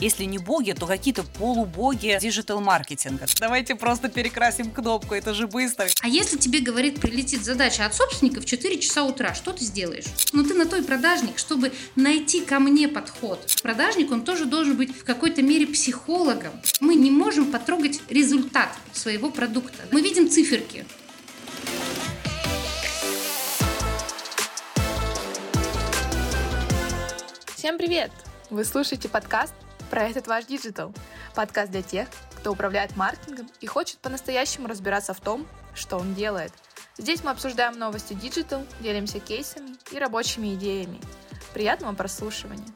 [0.00, 3.26] Если не боги, то какие-то полубоги диджитал-маркетинга.
[3.40, 5.88] Давайте просто перекрасим кнопку, это же быстро.
[6.02, 10.04] А если тебе, говорит, прилетит задача от собственника в 4 часа утра, что ты сделаешь?
[10.32, 13.40] Ну ты на той продажник, чтобы найти ко мне подход.
[13.60, 16.52] Продажник, он тоже должен быть в какой-то мере психологом.
[16.78, 19.82] Мы не можем потрогать результат своего продукта.
[19.90, 20.86] Мы видим циферки.
[27.56, 28.12] Всем привет!
[28.48, 29.54] Вы слушаете подкаст
[29.88, 30.94] про этот ваш digital.
[31.34, 36.52] Подкаст для тех, кто управляет маркетингом и хочет по-настоящему разбираться в том, что он делает.
[36.96, 41.00] Здесь мы обсуждаем новости digital, делимся кейсами и рабочими идеями.
[41.54, 42.66] Приятного прослушивания!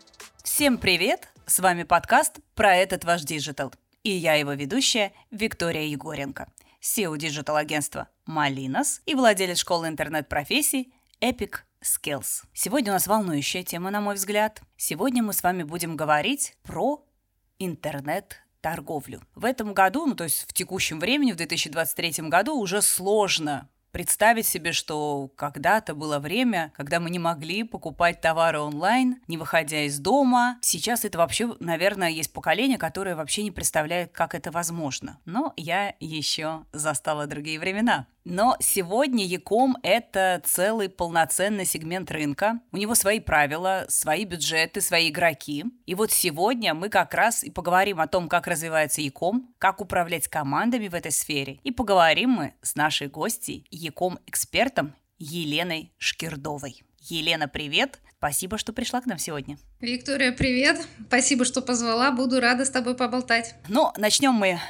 [0.43, 1.29] Всем привет!
[1.47, 3.73] С вами подкаст про этот ваш digital.
[4.05, 6.49] И я его ведущая Виктория Егоренко,
[6.81, 12.45] CEO digital-агентства Малинос и владелец школы интернет-профессий Epic Skills.
[12.55, 14.63] Сегодня у нас волнующая тема, на мой взгляд.
[14.77, 17.05] Сегодня мы с вами будем говорить про
[17.59, 19.21] интернет торговлю.
[19.35, 24.47] В этом году, ну то есть в текущем времени, в 2023 году уже сложно представить
[24.47, 29.99] себе, что когда-то было время, когда мы не могли покупать товары онлайн, не выходя из
[29.99, 30.59] дома.
[30.63, 35.21] Сейчас это вообще, наверное, есть поколение, которое вообще не представляет, как это возможно.
[35.27, 38.07] Но я еще застала другие времена.
[38.25, 42.61] Но сегодня Яком– это целый полноценный сегмент рынка.
[42.71, 45.65] У него свои правила, свои бюджеты, свои игроки.
[45.87, 50.29] И вот сегодня мы как раз и поговорим о том, как развивается Яком, как управлять
[50.29, 51.59] командами в этой сфере.
[51.65, 56.83] И поговорим мы с нашей гостьей, Яком-экспертом Еленой Шкирдовой.
[57.01, 58.01] Елена, привет!
[58.19, 59.59] Спасибо, что пришла к нам сегодня.
[59.81, 60.87] Виктория, привет!
[61.09, 62.13] Спасибо, что позвала.
[62.13, 63.57] Буду рада с тобой поболтать.
[63.67, 64.61] Ну, начнем мы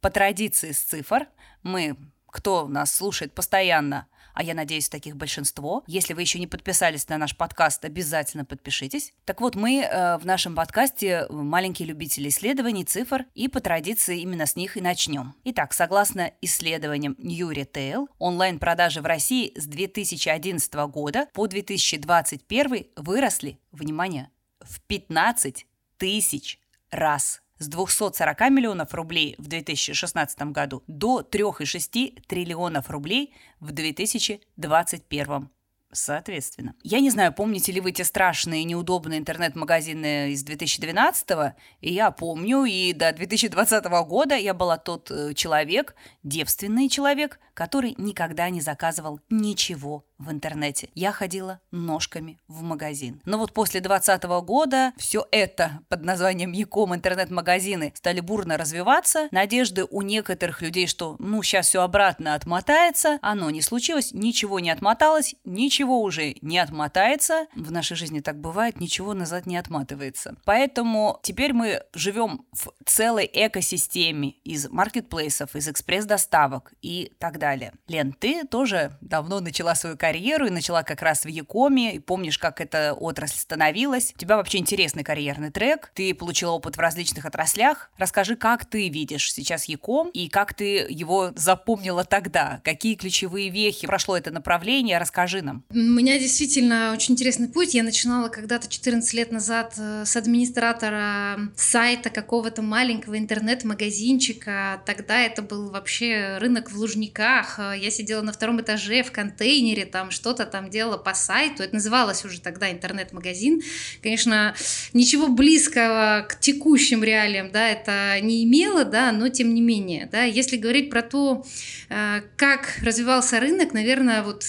[0.00, 1.26] по традиции с цифр.
[1.64, 1.96] Мы
[2.32, 5.84] кто нас слушает постоянно, а я надеюсь, таких большинство.
[5.86, 9.12] Если вы еще не подписались на наш подкаст, обязательно подпишитесь.
[9.26, 14.46] Так вот, мы э, в нашем подкасте маленькие любители исследований, цифр, и по традиции именно
[14.46, 15.34] с них и начнем.
[15.44, 24.30] Итак, согласно исследованиям New Retail, онлайн-продажи в России с 2011 года по 2021 выросли, внимание,
[24.60, 25.66] в 15
[25.98, 26.58] тысяч
[26.90, 35.48] раз с 240 миллионов рублей в 2016 году до 3,6 триллионов рублей в 2021
[35.92, 36.74] Соответственно.
[36.82, 42.64] Я не знаю, помните ли вы те страшные неудобные интернет-магазины из 2012-го, и я помню,
[42.64, 49.20] и до 2020 года я была тот э, человек, девственный человек, который никогда не заказывал
[49.28, 50.88] ничего в интернете.
[50.94, 53.20] Я ходила ножками в магазин.
[53.24, 59.28] Но вот после 2020 года все это под названием Яком интернет-магазины стали бурно развиваться.
[59.30, 64.70] Надежды у некоторых людей, что ну сейчас все обратно отмотается, оно не случилось, ничего не
[64.70, 67.46] отмоталось, ничего уже не отмотается.
[67.54, 70.36] В нашей жизни так бывает, ничего назад не отматывается.
[70.44, 77.72] Поэтому теперь мы живем в целой экосистеме из маркетплейсов, из экспресс-доставок и так далее.
[77.88, 82.38] Лен, ты тоже давно начала свою карьеру и начала как раз в Якоме, и помнишь,
[82.38, 84.12] как эта отрасль становилась.
[84.14, 87.90] У тебя вообще интересный карьерный трек, ты получила опыт в различных отраслях.
[87.98, 93.86] Расскажи, как ты видишь сейчас Яком и как ты его запомнила тогда, какие ключевые вехи
[93.86, 95.64] прошло это направление, расскажи нам.
[95.74, 97.72] У меня действительно очень интересный путь.
[97.72, 104.82] Я начинала когда-то 14 лет назад э, с администратора сайта какого-то маленького интернет-магазинчика.
[104.84, 107.58] Тогда это был вообще рынок в Лужниках.
[107.58, 111.74] Я сидела на втором этаже в контейнере, там там что-то там делала по сайту, это
[111.74, 113.62] называлось уже тогда интернет-магазин.
[114.02, 114.52] Конечно,
[114.92, 120.24] ничего близкого к текущим реалиям, да, это не имело, да, но тем не менее, да,
[120.24, 121.46] если говорить про то,
[121.88, 124.42] э, как развивался рынок, наверное, вот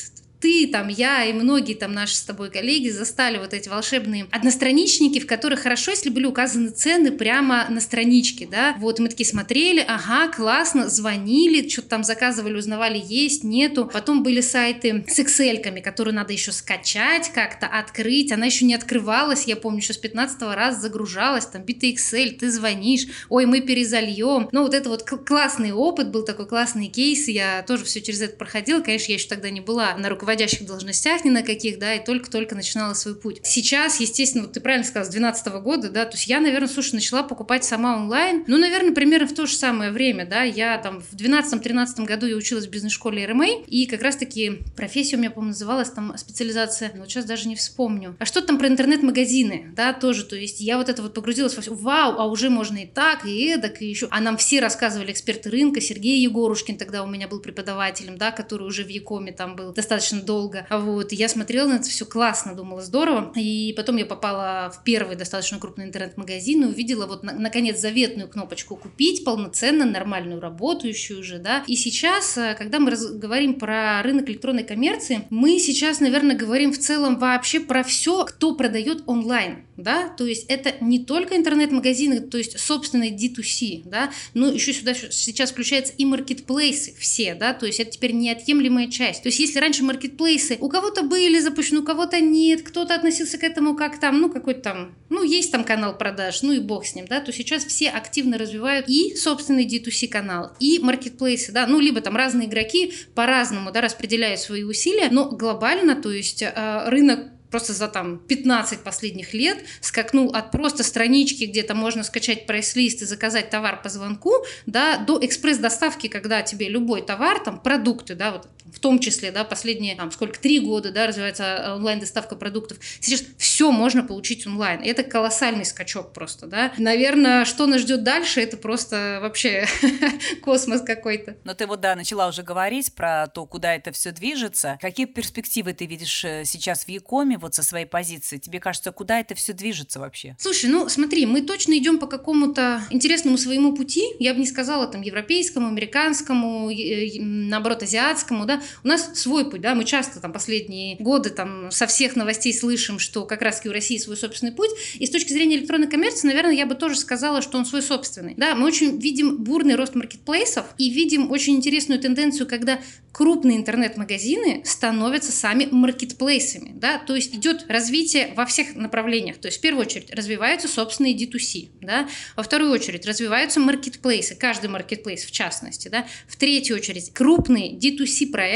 [0.44, 5.20] ты, там, я и многие там наши с тобой коллеги застали вот эти волшебные одностраничники,
[5.20, 9.80] в которых хорошо, если были указаны цены прямо на страничке, да, вот мы такие смотрели,
[9.88, 16.14] ага, классно, звонили, что-то там заказывали, узнавали, есть, нету, потом были сайты с excel которые
[16.14, 20.78] надо еще скачать как-то, открыть, она еще не открывалась, я помню, еще с 15 раза
[20.82, 26.12] загружалась, там, битый Excel, ты звонишь, ой, мы перезальем, ну, вот это вот классный опыт,
[26.12, 29.62] был такой классный кейс, я тоже все через это проходила, конечно, я еще тогда не
[29.62, 33.40] была на руководителе руководящих должностях ни на каких, да, и только-только начинала свой путь.
[33.44, 36.96] Сейчас, естественно, вот ты правильно сказала, с 2012 года, да, то есть я, наверное, слушай,
[36.96, 41.02] начала покупать сама онлайн, ну, наверное, примерно в то же самое время, да, я там
[41.02, 45.52] в 12-13 году я училась в бизнес-школе РМА, и как раз-таки профессия у меня, по-моему,
[45.52, 48.16] называлась там специализация, но сейчас даже не вспомню.
[48.20, 51.62] А что там про интернет-магазины, да, тоже, то есть я вот это вот погрузилась во
[51.62, 54.08] все, вау, а уже можно и так, и эдак, и еще.
[54.10, 58.66] А нам все рассказывали эксперты рынка, Сергей Егорушкин тогда у меня был преподавателем, да, который
[58.66, 60.66] уже в Якоме там был достаточно долго.
[60.70, 63.32] Вот, и я смотрела на это все классно, думала, здорово.
[63.36, 68.30] И потом я попала в первый достаточно крупный интернет-магазин и увидела вот, на, наконец, заветную
[68.30, 71.64] кнопочку «Купить», полноценно, нормальную, работающую уже, да.
[71.68, 76.80] И сейчас, э, когда мы говорим про рынок электронной коммерции, мы сейчас, наверное, говорим в
[76.80, 82.38] целом вообще про все, кто продает онлайн да, то есть это не только интернет-магазины, то
[82.38, 87.80] есть собственные D2C, да, но еще сюда сейчас включаются и маркетплейсы все, да, то есть
[87.80, 89.24] это теперь неотъемлемая часть.
[89.24, 90.58] То есть если раньше маркетплейсы.
[90.60, 94.62] У кого-то были запущены, у кого-то нет, кто-то относился к этому как там, ну какой-то
[94.62, 97.90] там, ну есть там канал продаж, ну и бог с ним, да, то сейчас все
[97.90, 103.72] активно развивают и собственный D2C канал, и маркетплейсы, да, ну либо там разные игроки по-разному,
[103.72, 107.20] да, распределяют свои усилия, но глобально, то есть э, рынок
[107.54, 113.04] просто за там 15 последних лет скакнул от просто странички, где то можно скачать прайс-лист
[113.04, 114.32] и заказать товар по звонку,
[114.66, 119.44] да, до экспресс-доставки, когда тебе любой товар, там, продукты, да, вот в том числе, да,
[119.44, 122.78] последние, там, сколько, три года, да, развивается онлайн-доставка продуктов.
[123.00, 124.82] Сейчас все можно получить онлайн.
[124.82, 126.74] Это колоссальный скачок просто, да.
[126.78, 129.68] Наверное, что нас ждет дальше, это просто вообще
[130.42, 131.38] космос какой-то.
[131.44, 134.78] Но ты вот, да, начала уже говорить про то, куда это все движется.
[134.82, 138.38] Какие перспективы ты видишь э, сейчас в Якоме, вот со своей позиции?
[138.38, 140.36] Тебе кажется, куда это все движется вообще?
[140.40, 144.04] Слушай, ну смотри, мы точно идем по какому-то интересному своему пути.
[144.20, 146.72] Я бы не сказала там европейскому, американскому,
[147.20, 148.62] наоборот, азиатскому, да.
[148.84, 153.00] У нас свой путь, да, мы часто там последние годы там со всех новостей слышим,
[153.00, 154.70] что как раз-таки у России свой собственный путь.
[154.96, 158.34] И с точки зрения электронной коммерции, наверное, я бы тоже сказала, что он свой собственный.
[158.38, 162.80] Да, мы очень видим бурный рост маркетплейсов и видим очень интересную тенденцию, когда
[163.14, 169.60] крупные интернет-магазины становятся сами маркетплейсами, да, то есть идет развитие во всех направлениях, то есть
[169.60, 175.32] в первую очередь развиваются собственные D2C, да, во вторую очередь развиваются маркетплейсы, каждый маркетплейс в
[175.32, 178.53] частности, да, в третью очередь крупные D2C проекты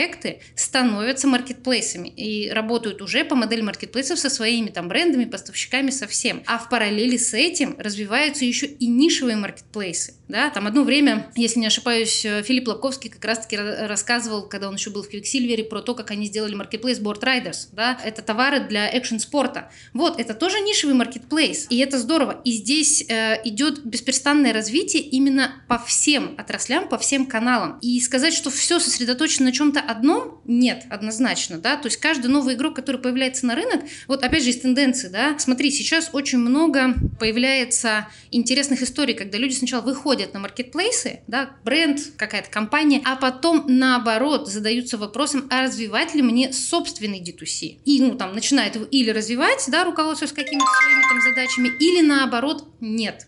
[0.56, 6.44] становятся маркетплейсами и работают уже по модели маркетплейсов со своими там брендами, поставщиками, со всем,
[6.46, 11.60] а в параллели с этим развиваются еще и нишевые маркетплейсы, да, там одно время, если
[11.60, 15.94] не ошибаюсь, Филипп Лобковский как раз-таки рассказывал когда он еще был в Quicksilver, про то,
[15.94, 17.70] как они сделали маркетплейс Board Riders.
[17.72, 18.00] Да?
[18.04, 19.70] Это товары для экшн-спорта.
[19.94, 22.42] Вот, это тоже нишевый маркетплейс, и это здорово.
[22.44, 27.78] И здесь э, идет бесперестанное развитие именно по всем отраслям, по всем каналам.
[27.82, 31.60] И сказать, что все сосредоточено на чем-то одном, нет, однозначно.
[31.60, 31.78] Да?
[31.78, 35.38] То есть каждый новый игрок, который появляется на рынок, вот опять же из тенденции, да,
[35.38, 42.00] смотри, сейчас очень много появляется интересных историй, когда люди сначала выходят на маркетплейсы, да, бренд,
[42.18, 47.82] какая-то компания, а потом наоборот задаются вопросом, а развивать ли мне собственный D2C?
[47.86, 52.68] И, ну, там, начинает его или развивать, да, руководствуясь какими-то своими там задачами, или наоборот,
[52.80, 53.28] нет.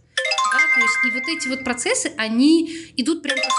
[0.52, 3.59] Да, то есть и вот эти вот процессы, они идут прям постоянно,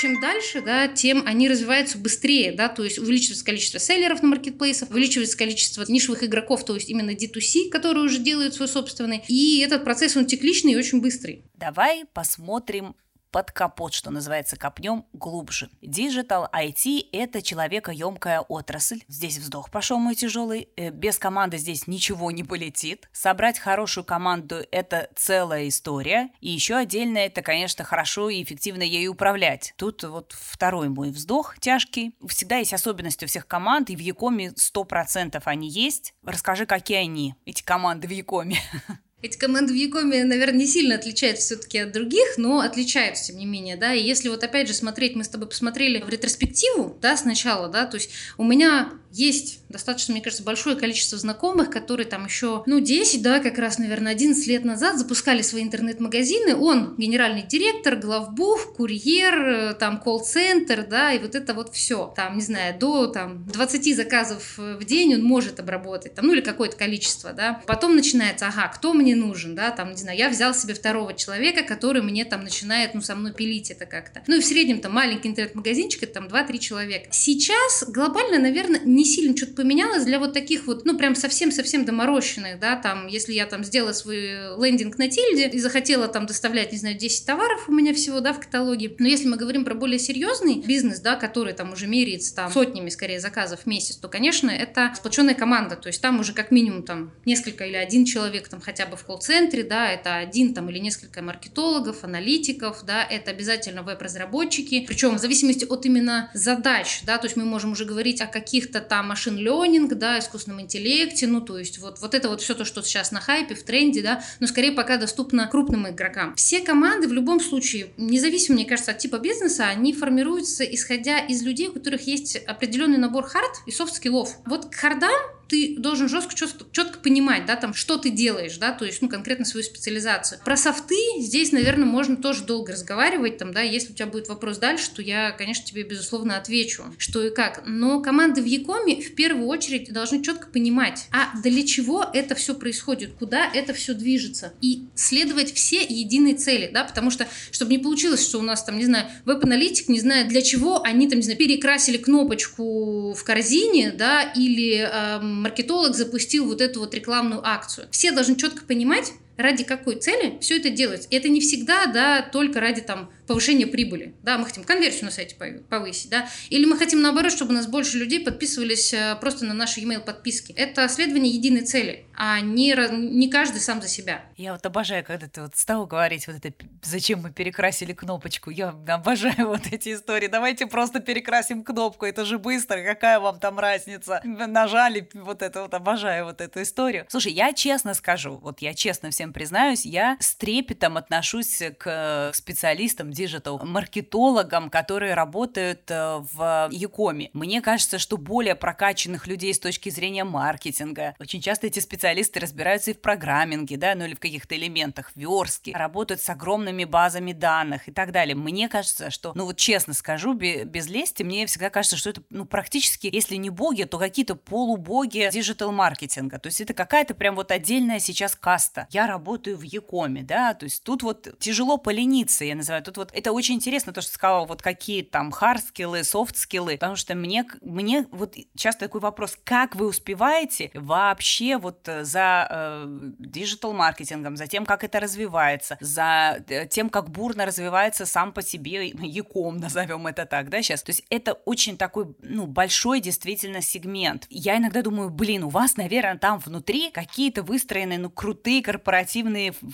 [0.00, 4.90] чем дальше, да, тем они развиваются быстрее, да, то есть увеличивается количество селлеров на маркетплейсах,
[4.90, 9.84] увеличивается количество нишевых игроков, то есть именно D2C, которые уже делают свой собственный, и этот
[9.84, 11.44] процесс, он текличный и очень быстрый.
[11.54, 12.94] Давай посмотрим
[13.30, 15.70] под капот, что называется, копнем глубже.
[15.82, 19.02] Digital IT– это человекоемкая отрасль.
[19.08, 20.68] Здесь вздох пошел мой тяжелый.
[20.76, 23.08] Э, без команды здесь ничего не полетит.
[23.12, 26.30] Собрать хорошую команду– это целая история.
[26.40, 29.74] И еще отдельно это, конечно, хорошо и эффективно ею управлять.
[29.76, 32.14] Тут вот второй мой вздох тяжкий.
[32.28, 36.14] Всегда есть особенности у всех команд, и в Якоме 100% они есть.
[36.22, 38.58] Расскажи, какие они, эти команды в Якоме.
[39.20, 43.76] Эти в Якоме, наверное, не сильно отличаются все-таки от других, но отличаются, тем не менее,
[43.76, 47.68] да, и если вот опять же смотреть, мы с тобой посмотрели в ретроспективу, да, сначала,
[47.68, 52.62] да, то есть у меня есть достаточно, мне кажется, большое количество знакомых, которые там еще,
[52.66, 56.54] ну, 10, да, как раз, наверное, 11 лет назад запускали свои интернет-магазины.
[56.54, 62.12] Он генеральный директор, главбух, курьер, э, там, колл-центр, да, и вот это вот все.
[62.16, 66.40] Там, не знаю, до там 20 заказов в день он может обработать, там, ну, или
[66.40, 67.62] какое-то количество, да.
[67.66, 71.62] Потом начинается, ага, кто мне нужен, да, там, не знаю, я взял себе второго человека,
[71.62, 74.22] который мне там начинает, ну, со мной пилить это как-то.
[74.26, 77.08] Ну, и в среднем там маленький интернет-магазинчик, это там 2-3 человека.
[77.10, 82.58] Сейчас глобально, наверное, не сильно что-то поменялось для вот таких вот, ну, прям совсем-совсем доморощенных,
[82.58, 86.78] да, там, если я там сделала свой лендинг на тильде и захотела там доставлять, не
[86.78, 89.98] знаю, 10 товаров у меня всего, да, в каталоге, но если мы говорим про более
[89.98, 94.50] серьезный бизнес, да, который там уже меряется там сотнями, скорее, заказов в месяц, то, конечно,
[94.50, 98.60] это сплоченная команда, то есть там уже как минимум там несколько или один человек там
[98.60, 103.82] хотя бы в колл-центре, да, это один там или несколько маркетологов, аналитиков, да, это обязательно
[103.82, 108.26] веб-разработчики, причем в зависимости от именно задач, да, то есть мы можем уже говорить о
[108.26, 112.54] каких-то там машин ленинг, да, искусственном интеллекте, ну, то есть вот, вот это вот все
[112.54, 116.34] то, что сейчас на хайпе, в тренде, да, но скорее пока доступно крупным игрокам.
[116.34, 121.42] Все команды в любом случае, независимо, мне кажется, от типа бизнеса, они формируются исходя из
[121.42, 124.36] людей, у которых есть определенный набор хард и софт-скиллов.
[124.44, 128.72] Вот к хардам ты должен жестко, четко, четко понимать, да, там, что ты делаешь, да,
[128.72, 130.40] то есть, ну, конкретно свою специализацию.
[130.44, 134.58] Про софты здесь, наверное, можно тоже долго разговаривать, там, да, если у тебя будет вопрос
[134.58, 137.62] дальше, то я, конечно, тебе, безусловно, отвечу, что и как.
[137.66, 142.34] Но команды в ecom е в первую очередь должны четко понимать, а для чего это
[142.34, 147.70] все происходит, куда это все движется, и следовать все единой цели, да, потому что, чтобы
[147.70, 151.18] не получилось, что у нас там, не знаю, веб-аналитик не знает, для чего они там,
[151.18, 157.46] не знаю, перекрасили кнопочку в корзине, да, или эм, маркетолог запустил вот эту вот рекламную
[157.46, 157.88] акцию.
[157.90, 161.06] Все должны четко понимать, ради какой цели все это делать.
[161.10, 165.10] И это не всегда, да, только ради там повышения прибыли, да, мы хотим конверсию на
[165.10, 165.36] сайте
[165.68, 169.54] повысить, да, или мы хотим наоборот, чтобы у нас больше людей подписывались э, просто на
[169.54, 170.52] наши email подписки.
[170.52, 174.24] Это следование единой цели, а не, не каждый сам за себя.
[174.36, 176.52] Я вот обожаю, когда ты вот стал говорить вот это,
[176.82, 182.38] зачем мы перекрасили кнопочку, я обожаю вот эти истории, давайте просто перекрасим кнопку, это же
[182.38, 187.04] быстро, какая вам там разница, нажали, вот это вот, обожаю вот эту историю.
[187.08, 193.10] Слушай, я честно скажу, вот я честно всем признаюсь, я с трепетом отношусь к специалистам,
[193.10, 197.30] диджитал-маркетологам, которые работают э, в Якоме.
[197.32, 201.14] Мне кажется, что более прокачанных людей с точки зрения маркетинга.
[201.18, 205.16] Очень часто эти специалисты разбираются и в программинге, да, ну или в каких-то элементах, в
[205.16, 208.34] верстке, работают с огромными базами данных и так далее.
[208.34, 212.44] Мне кажется, что, ну вот честно скажу, без лести, мне всегда кажется, что это, ну,
[212.44, 216.38] практически, если не боги, то какие-то полубоги диджитал-маркетинга.
[216.38, 218.86] То есть это какая-то прям вот отдельная сейчас каста.
[218.90, 222.96] Я работаю в ecom е, да, то есть тут вот тяжело полениться, я называю, тут
[222.96, 227.44] вот это очень интересно, то, что сказала, вот какие там хард-скиллы, софт-скиллы, потому что мне,
[227.60, 232.84] мне вот часто такой вопрос, как вы успеваете вообще вот э, за
[233.18, 238.88] диджитал-маркетингом, за тем, как это развивается, за э, тем, как бурно развивается сам по себе
[238.88, 240.82] яком, назовем это так, да, сейчас.
[240.82, 244.26] То есть это очень такой, ну, большой действительно сегмент.
[244.30, 249.07] Я иногда думаю, блин, у вас, наверное, там внутри какие-то выстроены, ну, крутые корпоративные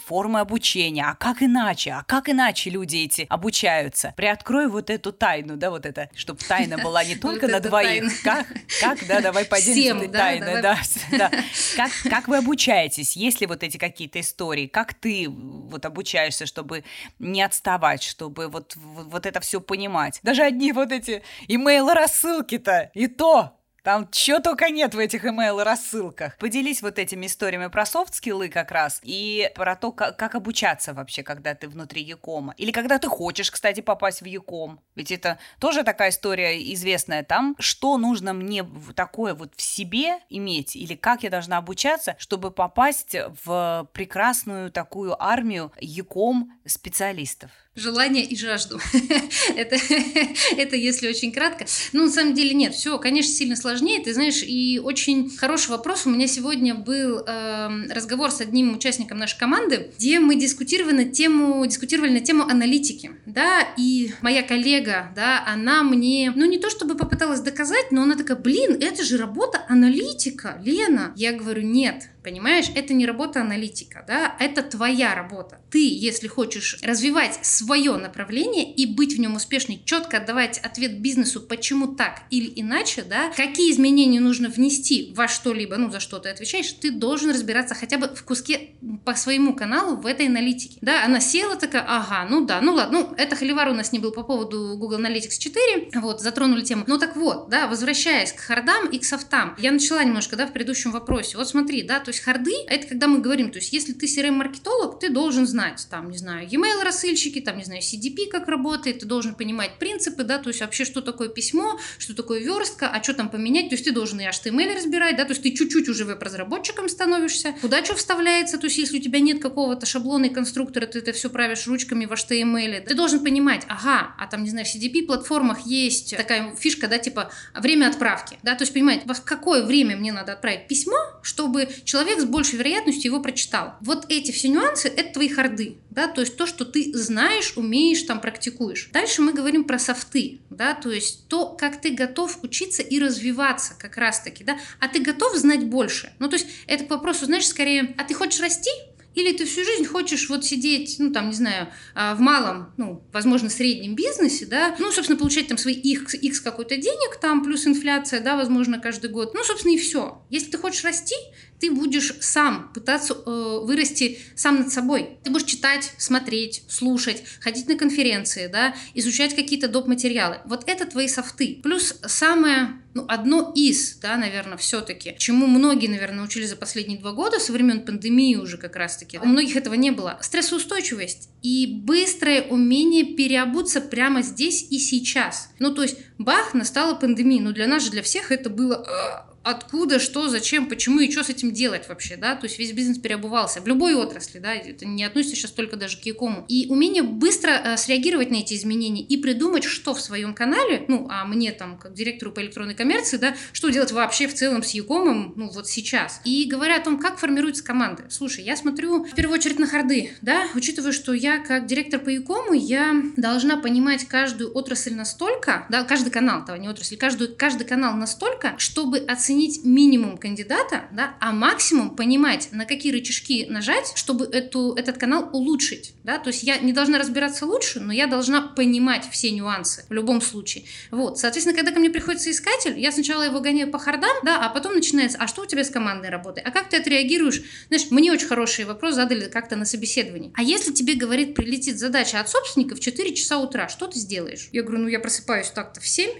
[0.07, 1.05] формы обучения.
[1.05, 1.93] А как иначе?
[1.93, 4.14] А как иначе люди эти обучаются.
[4.17, 8.23] Приоткрой вот эту тайну, да, вот это, чтобы тайна была не только на двоих.
[8.23, 8.47] Как,
[8.81, 10.79] как, да, давай поделимся тайной, да,
[11.12, 11.31] да.
[11.76, 13.17] Как, как вы обучаетесь?
[13.17, 14.67] Есть ли вот эти какие-то истории?
[14.67, 16.85] Как ты вот обучаешься, чтобы
[17.19, 20.21] не отставать, чтобы вот, вот это все понимать?
[20.23, 26.38] Даже одни вот эти имейл-рассылки-то, и то там чего только нет в этих email-рассылках.
[26.38, 31.23] Поделись вот этими историями про софт-скиллы как раз и про то, как, как обучаться вообще,
[31.23, 32.55] когда ты внутри Якома.
[32.57, 34.81] Или когда ты хочешь, кстати, попасть в Яком.
[34.95, 37.57] Ведь это тоже такая история известная там.
[37.59, 40.75] Что нужно мне такое вот в себе иметь?
[40.76, 43.14] Или как я должна обучаться, чтобы попасть
[43.45, 47.50] в прекрасную такую армию Яком специалистов?
[47.76, 48.78] Желание и жажду.
[49.57, 49.76] это,
[50.57, 51.66] это если очень кратко.
[51.93, 54.02] Ну, на самом деле нет, все, конечно, сильно сложнее.
[54.02, 56.07] Ты знаешь, и очень хороший вопрос.
[56.07, 61.04] У меня сегодня был э, разговор с одним участником нашей команды, где мы дискутировали на
[61.04, 63.11] тему, дискутировали на тему аналитики.
[63.35, 68.17] Да, и моя коллега, да, она мне, ну, не то чтобы попыталась доказать, но она
[68.17, 71.12] такая, блин, это же работа аналитика, Лена.
[71.17, 75.61] Я говорю, нет, Понимаешь, это не работа аналитика, да, это твоя работа.
[75.71, 81.43] Ты, если хочешь развивать свое направление и быть в нем успешной, четко отдавать ответ бизнесу,
[81.43, 86.31] почему так или иначе, да, какие изменения нужно внести во что-либо, ну, за что ты
[86.31, 88.71] отвечаешь, ты должен разбираться хотя бы в куске
[89.05, 90.79] по своему каналу в этой аналитике.
[90.81, 93.99] Да, она села такая, ага, ну да, ну ладно, ну, это холивар у нас не
[93.99, 96.85] был по поводу Google Analytics 4, вот, затронули тему.
[96.87, 100.52] Ну так вот, да, возвращаясь к хардам и к софтам, я начала немножко, да, в
[100.52, 101.37] предыдущем вопросе.
[101.37, 105.00] Вот смотри, да, то есть харды, это когда мы говорим, то есть если ты CRM-маркетолог,
[105.00, 109.07] ты должен знать, там, не знаю, e-mail рассыльщики, там, не знаю, CDP как работает, ты
[109.07, 113.14] должен понимать принципы, да, то есть вообще, что такое письмо, что такое верстка, а что
[113.14, 116.04] там поменять, то есть ты должен и HTML разбирать, да, то есть ты чуть-чуть уже
[116.04, 120.87] веб-разработчиком становишься, куда что вставляется, то есть если у тебя нет какого-то шаблона и конструктора,
[120.87, 124.66] ты это все правишь ручками в HTML, ты должен понимать, ага, а там, не знаю,
[124.66, 129.64] в CDP-платформах есть такая фишка, да, типа время отправки, да, то есть понимать, в какое
[129.64, 133.75] время мне надо отправить письмо, чтобы человек с большей вероятностью его прочитал.
[133.80, 138.02] Вот эти все нюансы— это твои харды, да, то есть то, что ты знаешь, умеешь,
[138.02, 138.88] там практикуешь.
[138.92, 143.75] Дальше мы говорим про софты, да, то есть то, как ты готов учиться и развиваться
[143.78, 146.12] как раз-таки, да, а ты готов знать больше.
[146.18, 148.71] Ну, то есть это к вопросу, знаешь, скорее, а ты хочешь расти
[149.14, 153.02] Или ты всю жизнь хочешь вот сидеть, ну, там, не знаю, а, в малом, ну,
[153.12, 157.66] возможно, среднем бизнесе, да, ну, собственно, получать там свои x, x какой-то денег, там, плюс
[157.66, 159.35] инфляция, да, возможно, каждый год.
[159.35, 160.23] Ну, собственно, и все.
[160.30, 161.14] Если ты хочешь расти,
[161.61, 165.18] ты будешь сам пытаться э, вырасти сам над собой.
[165.23, 169.87] Ты будешь читать, смотреть, слушать, ходить на конференции, да, изучать какие-то доп.
[169.87, 170.38] материалы.
[170.46, 171.61] Вот это твои софты.
[171.62, 177.12] Плюс самое ну, одно из, да, наверное, все-таки, чему многие, наверное, научились за последние два
[177.12, 180.18] года, со времен пандемии уже как раз-таки, у многих этого не было.
[180.23, 185.50] Стрессоустойчивость и быстрое умение переобуться прямо здесь и сейчас.
[185.58, 189.34] Ну, то есть, бах, настала пандемия, но для нас же, для всех это было э,
[189.45, 192.99] откуда, что, зачем, почему и что с этим делать вообще, да, то есть весь бизнес
[192.99, 196.45] переобувался в любой отрасли, да, это не относится сейчас только даже к Якому.
[196.49, 201.07] И умение быстро э, среагировать на эти изменения и придумать, что в своем канале, ну,
[201.11, 204.71] а мне там, как директору по электронной коммерции, да, что делать вообще в целом с
[204.71, 206.21] Якомом, ну, вот сейчас.
[206.25, 208.05] И говоря о том, как формируются команды.
[208.09, 212.09] Слушай, я смотрю в первую очередь на харды, да, учитывая, что я как директор по
[212.09, 217.67] Якому, я должна понимать каждую отрасль настолько, да, каждый канал, того не отрасль, каждую, каждый
[217.67, 223.93] канал настолько, чтобы оценить оценить минимум кандидата, да, а максимум понимать, на какие рычажки нажать,
[223.97, 225.95] чтобы эту, этот канал улучшить.
[226.05, 226.19] Да?
[226.19, 230.21] То есть я не должна разбираться лучше, но я должна понимать все нюансы в любом
[230.21, 230.64] случае.
[230.91, 231.19] Вот.
[231.19, 234.75] Соответственно, когда ко мне приходит искатель, я сначала его гоняю по хардам, да, а потом
[234.75, 236.43] начинается, а что у тебя с командной работой?
[236.43, 237.43] А как ты отреагируешь?
[237.69, 240.33] Знаешь, мне очень хороший вопрос задали как-то на собеседовании.
[240.35, 244.49] А если тебе, говорит, прилетит задача от собственника в 4 часа утра, что ты сделаешь?
[244.53, 246.11] Я говорю, ну я просыпаюсь так-то в 7,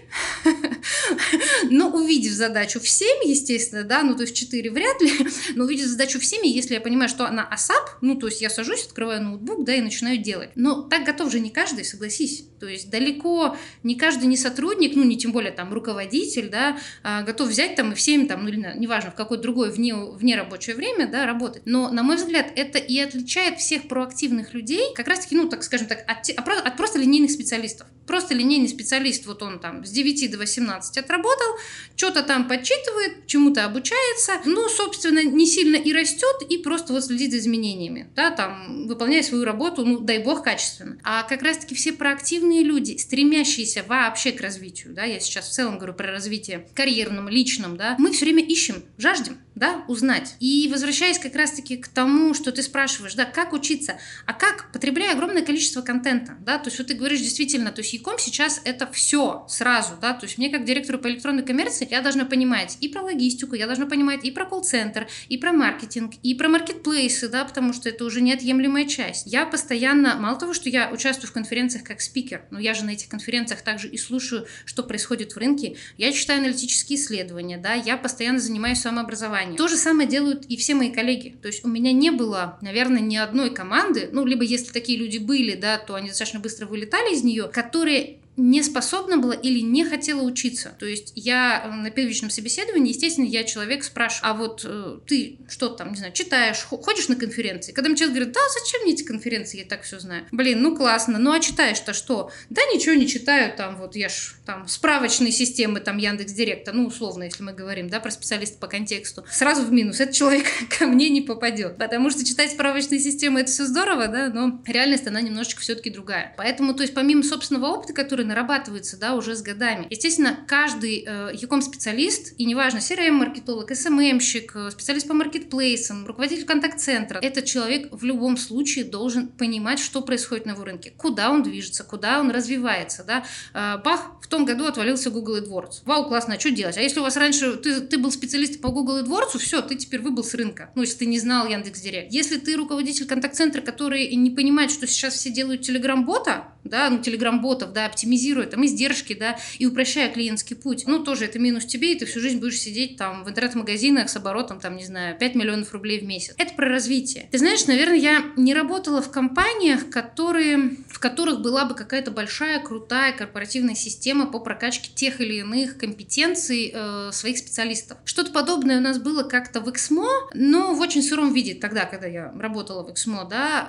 [1.69, 5.11] но увидев задачу в 7, 7, естественно, да, ну, то есть 4 вряд ли,
[5.55, 8.49] но увидеть задачу в 7, если я понимаю, что она ASAP, ну, то есть я
[8.49, 10.49] сажусь, открываю ноутбук, да, и начинаю делать.
[10.55, 12.45] Но так готов же не каждый, согласись.
[12.59, 17.21] То есть далеко не каждый не сотрудник, ну, не тем более там руководитель, да, а,
[17.21, 20.35] готов взять там и в 7, там, ну, или неважно, в какое-то другое вне, вне
[20.35, 21.63] рабочее время, да, работать.
[21.65, 25.87] Но, на мой взгляд, это и отличает всех проактивных людей, как раз-таки, ну, так скажем
[25.87, 27.87] так, от, от просто линейных специалистов.
[28.07, 31.55] Просто линейный специалист, вот он там с 9 до 18 отработал,
[31.95, 32.94] что-то там подсчитывает,
[33.25, 38.31] чему-то обучается, ну, собственно, не сильно и растет, и просто вот следит за изменениями, да,
[38.31, 40.97] там, выполняя свою работу, ну, дай бог, качественно.
[41.03, 45.77] А как раз-таки все проактивные люди, стремящиеся вообще к развитию, да, я сейчас в целом
[45.77, 50.35] говорю про развитие карьерном, личном, да, мы все время ищем, жаждем, да, узнать.
[50.39, 55.13] И возвращаясь как раз-таки к тому, что ты спрашиваешь, да, как учиться, а как, потребляя
[55.13, 58.85] огромное количество контента, да, то есть вот ты говоришь действительно, то есть Яком сейчас это
[58.91, 62.89] все сразу, да, то есть мне как директору по электронной коммерции я должна понимать и
[62.89, 67.45] про логистику, я должна понимать и про колл-центр, и про маркетинг, и про маркетплейсы, да,
[67.45, 69.25] потому что это уже неотъемлемая часть.
[69.25, 72.91] Я постоянно, мало того, что я участвую в конференциях как спикер, но я же на
[72.91, 77.95] этих конференциях также и слушаю, что происходит в рынке, я читаю аналитические исследования, да, я
[77.95, 79.44] постоянно занимаюсь самообразованием.
[79.57, 81.35] То же самое делают и все мои коллеги.
[81.41, 85.17] То есть у меня не было, наверное, ни одной команды, ну, либо если такие люди
[85.17, 89.85] были, да, то они достаточно быстро вылетали из нее, которые не способна была или не
[89.85, 90.75] хотела учиться.
[90.77, 95.37] То есть я э, на первичном собеседовании, естественно, я человек спрашиваю, а вот э, ты
[95.47, 97.71] что там, не знаю, читаешь, ходишь на конференции?
[97.71, 100.25] Когда мне человек говорит, да, зачем мне эти конференции, я так все знаю.
[100.31, 102.31] Блин, ну классно, ну а читаешь-то что?
[102.49, 106.87] Да ничего не читаю, там вот я ж там справочные системы, там Яндекс Директа, ну
[106.87, 109.25] условно, если мы говорим, да, про специалиста по контексту.
[109.31, 110.45] Сразу в минус, этот человек
[110.77, 115.07] ко мне не попадет, потому что читать справочные системы это все здорово, да, но реальность
[115.07, 116.33] она немножечко все-таки другая.
[116.37, 119.87] Поэтому, то есть помимо собственного опыта, который нарабатывается, да, уже с годами.
[119.89, 127.45] Естественно, каждый э, Яком-специалист, и неважно, CRM-маркетолог, SMM-щик, э, специалист по маркетплейсам, руководитель контакт-центра, этот
[127.45, 132.19] человек в любом случае должен понимать, что происходит на его рынке, куда он движется, куда
[132.19, 133.25] он развивается, да.
[133.53, 135.83] Э, бах, в том году отвалился Google AdWords.
[135.85, 136.77] Вау, классно, а что делать?
[136.77, 140.01] А если у вас раньше ты, ты был специалистом по Google AdWords, все, ты теперь
[140.01, 140.71] выбыл с рынка.
[140.75, 142.11] Ну, если ты не знал Яндекс.Директ.
[142.11, 147.73] Если ты руководитель контакт-центра, который не понимает, что сейчас все делают телеграм-бота, да, ну, телеграм-ботов,
[147.73, 150.83] да, оптимизируя там издержки, да, и упрощая клиентский путь.
[150.87, 154.15] Ну, тоже это минус тебе, и ты всю жизнь будешь сидеть там в интернет-магазинах с
[154.15, 156.33] оборотом, там, не знаю, 5 миллионов рублей в месяц.
[156.37, 157.27] Это про развитие.
[157.31, 162.59] Ты знаешь, наверное, я не работала в компаниях, которые, в которых была бы какая-то большая,
[162.59, 167.97] крутая корпоративная система по прокачке тех или иных компетенций э, своих специалистов.
[168.05, 172.07] Что-то подобное у нас было как-то в Эксмо, но в очень сыром виде тогда, когда
[172.07, 173.67] я работала в Эксмо, да,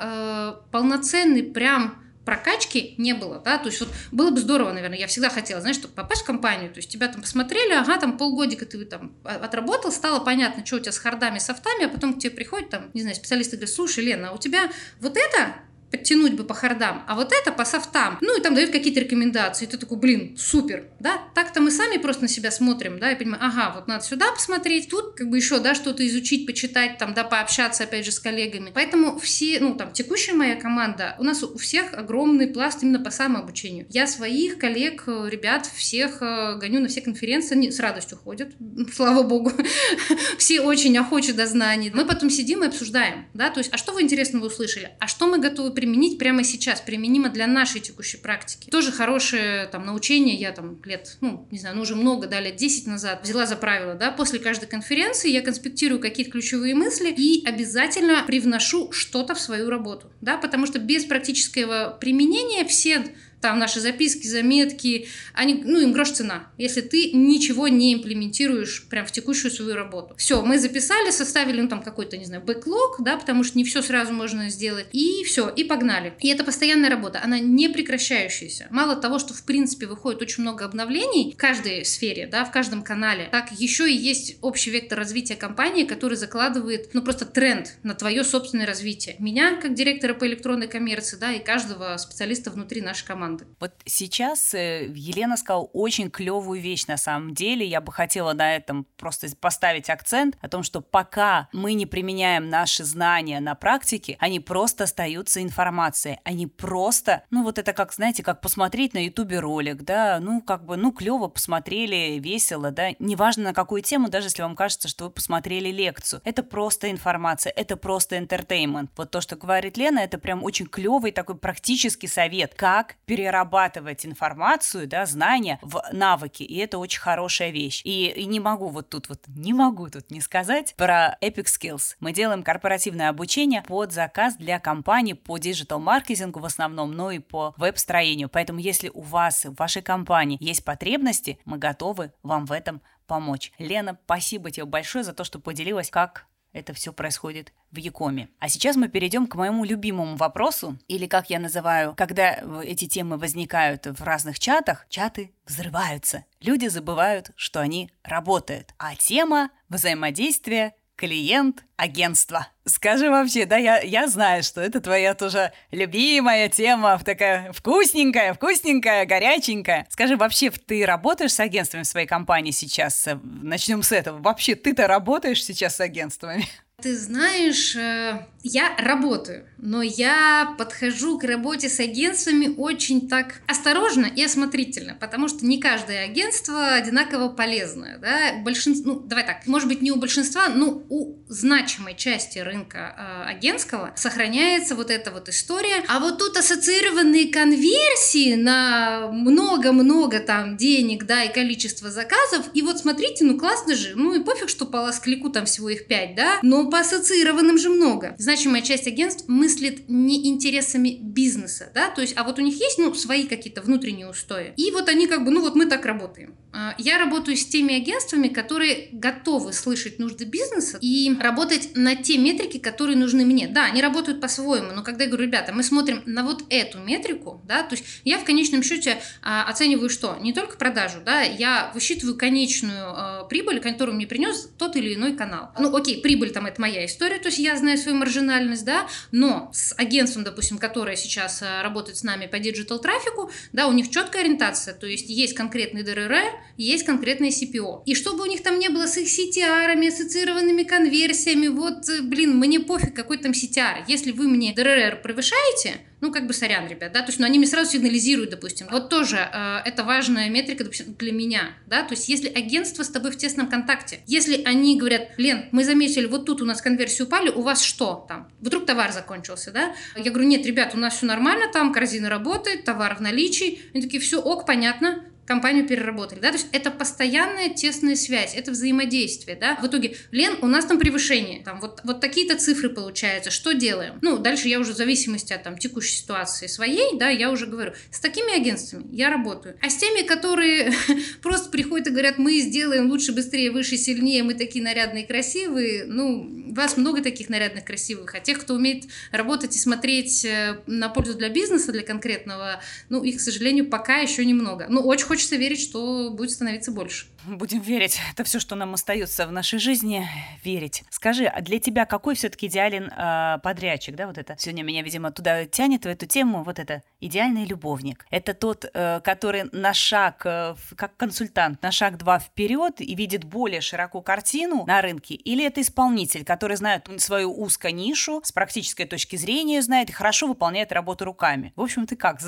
[0.60, 5.06] э, полноценный прям прокачки не было, да, то есть вот было бы здорово, наверное, я
[5.06, 8.66] всегда хотела, знаешь, чтобы попасть в компанию, то есть тебя там посмотрели, ага, там полгодика
[8.66, 12.32] ты там отработал, стало понятно, что у тебя с хардами, софтами, а потом к тебе
[12.32, 15.54] приходит там, не знаю, специалисты говорят, слушай, Лена, а у тебя вот это
[15.90, 18.18] подтянуть бы по хардам, а вот это по софтам.
[18.20, 19.66] Ну, и там дают какие-то рекомендации.
[19.66, 21.20] И ты такой, блин, супер, да?
[21.34, 24.88] Так-то мы сами просто на себя смотрим, да, и понимаем, ага, вот надо сюда посмотреть,
[24.88, 28.70] тут как бы еще, да, что-то изучить, почитать, там, да, пообщаться, опять же, с коллегами.
[28.74, 33.10] Поэтому все, ну, там, текущая моя команда, у нас у всех огромный пласт именно по
[33.10, 33.86] самообучению.
[33.90, 38.50] Я своих коллег, э, ребят, всех э, гоню на все конференции, они с радостью ходят,
[38.92, 39.52] слава богу.
[40.38, 41.90] все очень охочи до знаний.
[41.94, 44.90] Мы потом сидим и обсуждаем, да, то есть, а что вы интересного услышали?
[44.98, 45.85] А что мы готовы применить
[46.18, 48.70] прямо сейчас, применимо для нашей текущей практики.
[48.70, 52.56] Тоже хорошее там научение, я там лет, ну, не знаю, ну уже много, да, лет
[52.56, 57.44] 10 назад взяла за правило, да, после каждой конференции я конспектирую какие-то ключевые мысли и
[57.46, 63.04] обязательно привношу что-то в свою работу, да, потому что без практического применения все
[63.40, 69.06] там наши записки, заметки, они, ну, им грош цена, если ты ничего не имплементируешь прям
[69.06, 70.14] в текущую свою работу.
[70.16, 73.82] Все, мы записали, составили, ну, там, какой-то, не знаю, бэклог, да, потому что не все
[73.82, 76.14] сразу можно сделать, и все, и погнали.
[76.20, 78.66] И это постоянная работа, она не прекращающаяся.
[78.70, 82.82] Мало того, что, в принципе, выходит очень много обновлений в каждой сфере, да, в каждом
[82.82, 87.94] канале, так еще и есть общий вектор развития компании, который закладывает, ну, просто тренд на
[87.94, 89.16] твое собственное развитие.
[89.18, 93.46] Меня, как директора по электронной коммерции, да, и каждого специалиста внутри нашей команды команды.
[93.60, 97.66] Вот сейчас э, Елена сказала очень клевую вещь на самом деле.
[97.66, 102.48] Я бы хотела на этом просто поставить акцент о том, что пока мы не применяем
[102.48, 106.18] наши знания на практике, они просто остаются информацией.
[106.24, 110.64] Они просто, ну вот это как, знаете, как посмотреть на ютубе ролик, да, ну как
[110.64, 115.04] бы, ну клево посмотрели, весело, да, неважно на какую тему, даже если вам кажется, что
[115.04, 116.20] вы посмотрели лекцию.
[116.24, 118.88] Это просто информация, это просто entertainment.
[118.96, 124.86] Вот то, что говорит Лена, это прям очень клевый такой практический совет, как перерабатывать информацию,
[124.86, 127.80] да, знания в навыки, и это очень хорошая вещь.
[127.84, 131.96] И, и не могу вот тут вот, не могу тут не сказать про Epic Skills.
[132.00, 137.54] Мы делаем корпоративное обучение под заказ для компаний по диджитал-маркетингу в основном, но и по
[137.56, 138.28] веб-строению.
[138.28, 143.52] Поэтому если у вас в вашей компании есть потребности, мы готовы вам в этом помочь.
[143.58, 146.26] Лена, спасибо тебе большое за то, что поделилась, как
[146.56, 148.28] это все происходит в Якоме.
[148.38, 153.18] А сейчас мы перейдем к моему любимому вопросу, или как я называю, когда эти темы
[153.18, 156.24] возникают в разных чатах, чаты взрываются.
[156.40, 158.74] Люди забывают, что они работают.
[158.78, 162.48] А тема взаимодействия клиент агентства.
[162.64, 169.04] Скажи вообще, да, я, я знаю, что это твоя тоже любимая тема, такая вкусненькая, вкусненькая,
[169.04, 169.86] горяченькая.
[169.90, 173.08] Скажи, вообще, ты работаешь с агентствами в своей компании сейчас?
[173.22, 174.18] Начнем с этого.
[174.18, 176.46] Вообще, ты-то работаешь сейчас с агентствами?
[176.82, 184.04] Ты знаешь, э, я работаю, но я подхожу к работе с агентствами очень так осторожно
[184.04, 187.96] и осмотрительно, потому что не каждое агентство одинаково полезное.
[187.96, 188.34] Да?
[188.44, 193.30] Большинство, ну, давай так, может быть, не у большинства, но у значимой части рынка э,
[193.30, 195.82] агентского сохраняется вот эта вот история.
[195.88, 202.78] А вот тут ассоциированные конверсии на много-много там денег, да, и количество заказов, и вот
[202.78, 206.38] смотрите, ну классно же, ну и пофиг, что по ласклику там всего их пять, да,
[206.42, 208.14] но по ассоциированным же много.
[208.18, 212.78] Значимая часть агентств мыслит не интересами бизнеса, да, то есть, а вот у них есть,
[212.78, 214.52] ну, свои какие-то внутренние устои.
[214.56, 216.34] И вот они как бы, ну, вот мы так работаем.
[216.56, 222.16] А, я работаю с теми агентствами, которые готовы слышать нужды бизнеса и работать на те
[222.16, 223.46] метрики, которые нужны мне.
[223.46, 227.42] Да, они работают по-своему, но когда я говорю, ребята, мы смотрим на вот эту метрику,
[227.46, 230.16] да, то есть я в конечном счете а, оцениваю что?
[230.16, 235.14] Не только продажу, да, я высчитываю конечную а, прибыль, которую мне принес тот или иной
[235.14, 235.50] канал.
[235.58, 239.50] Ну, окей, прибыль там это моя история, то есть я знаю свою маржинальность, да, но
[239.52, 243.90] с агентством, допустим, которое сейчас а, работает с нами по диджитал трафику, да, у них
[243.90, 247.82] четкая ориентация, то есть есть конкретный ДРР, есть конкретный CPO.
[247.86, 252.36] И чтобы у них там не было с их CTR, ассоциированными конверсиями, вот, э, блин,
[252.36, 253.84] мне пофиг, какой там CTR.
[253.88, 257.38] Если вы мне ДРР превышаете, ну, как бы сорян, ребят, да, то есть, ну, они
[257.38, 258.66] мне сразу сигнализируют, допустим.
[258.70, 262.88] Вот тоже э, это важная метрика, допустим, для меня, да, то есть, если агентство с
[262.88, 267.02] тобой в тесном контакте, если они говорят, Лен, мы заметили, вот тут у нас конверсии
[267.02, 268.30] упали, у вас что там?
[268.40, 269.74] Вдруг товар закончился, да?
[269.96, 273.60] Я говорю, нет, ребят, у нас все нормально, там корзина работает, товар в наличии.
[273.72, 278.52] Они такие, все, ок, понятно, кампанию переработали, да, то есть это постоянная тесная связь, это
[278.52, 283.30] взаимодействие, да, в итоге, Лен, у нас там превышение, там вот, вот такие-то цифры получаются,
[283.30, 283.98] что делаем?
[284.02, 287.72] Ну, дальше я уже в зависимости от там текущей ситуации своей, да, я уже говорю,
[287.90, 290.72] с такими агентствами я работаю, а с теми, которые
[291.22, 296.45] просто приходят и говорят, мы сделаем лучше, быстрее, выше, сильнее, мы такие нарядные, красивые, ну,
[296.56, 301.14] вас много таких нарядных, красивых, а тех, кто умеет работать и смотреть э, на пользу
[301.14, 304.66] для бизнеса, для конкретного, ну, их, к сожалению, пока еще немного.
[304.68, 307.06] Но очень хочется верить, что будет становиться больше.
[307.26, 307.98] Будем верить.
[308.12, 310.08] Это все, что нам остается в нашей жизни,
[310.44, 310.84] верить.
[310.90, 314.36] Скажи, а для тебя какой все-таки идеален э, подрядчик, да, вот это?
[314.38, 318.06] Сегодня меня, видимо, туда тянет в эту тему, вот это идеальный любовник.
[318.10, 323.24] Это тот, э, который на шаг, э, как консультант, на шаг два вперед и видит
[323.24, 328.84] более широкую картину на рынке, или это исполнитель, который знает свою узкую нишу, с практической
[328.84, 331.52] точки зрения знает и хорошо выполняет работу руками.
[331.56, 332.20] В общем, ты как,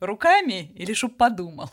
[0.00, 1.70] руками или чтоб подумал?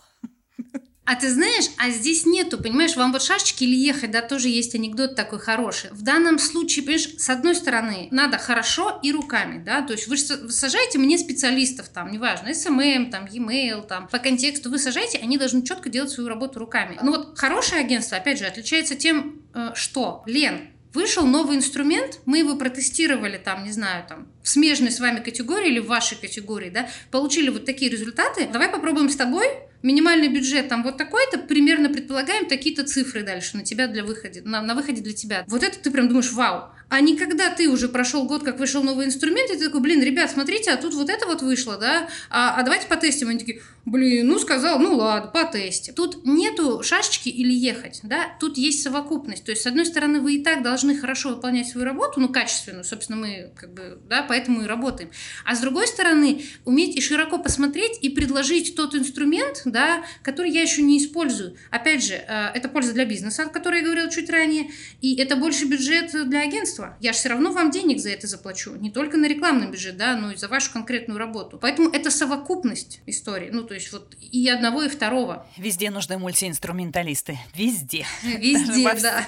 [1.05, 4.73] А ты знаешь, а здесь нету, понимаешь, вам вот шашечки или ехать, да, тоже есть
[4.73, 5.89] анекдот такой хороший.
[5.91, 10.17] В данном случае, понимаешь, с одной стороны, надо хорошо и руками, да, то есть вы,
[10.17, 15.63] сажаете мне специалистов там, неважно, SMM, там, e-mail, там, по контексту вы сажаете, они должны
[15.63, 16.97] четко делать свою работу руками.
[17.01, 22.39] Ну вот хорошее агентство, опять же, отличается тем, э, что, Лен, Вышел новый инструмент, мы
[22.39, 26.69] его протестировали там, не знаю, там, в смежной с вами категории или в вашей категории,
[26.69, 28.47] да, получили вот такие результаты.
[28.51, 29.47] Давай попробуем с тобой
[29.83, 34.61] минимальный бюджет там вот такой-то, примерно предполагаем такие-то цифры дальше на тебя для выхода, на,
[34.61, 35.43] на выходе для тебя.
[35.47, 36.71] Вот это ты прям думаешь, вау.
[36.93, 40.03] А не когда ты уже прошел год, как вышел новый инструмент, и ты такой, блин,
[40.03, 43.29] ребят, смотрите, а тут вот это вот вышло, да, а, а давайте потестим.
[43.29, 45.95] Они такие, блин, ну сказал, ну ладно, потестим.
[45.95, 49.43] Тут нету шашечки или ехать, да, тут есть совокупность.
[49.43, 52.83] То есть, с одной стороны, вы и так должны хорошо выполнять свою работу, ну, качественную,
[52.83, 55.09] собственно, мы как бы, да, поэтому и работаем.
[55.45, 60.61] А с другой стороны, уметь и широко посмотреть и предложить тот инструмент, да, который я
[60.61, 61.55] еще не использую.
[61.71, 64.69] Опять же, э, это польза для бизнеса, о которой я говорила чуть ранее,
[65.01, 66.82] и это больше бюджет для агентства.
[66.99, 70.15] Я же все равно вам денег за это заплачу, не только на рекламный бюджет, да,
[70.15, 71.57] но и за вашу конкретную работу.
[71.59, 75.45] Поэтому это совокупность истории, ну, то есть вот и одного, и второго.
[75.57, 78.05] Везде нужны мультиинструменталисты, везде.
[78.23, 79.25] Везде, да,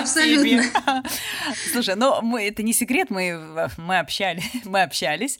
[0.00, 1.02] абсолютно.
[1.72, 5.38] Слушай, ну, мы, это не секрет, мы, мы, общались, мы общались,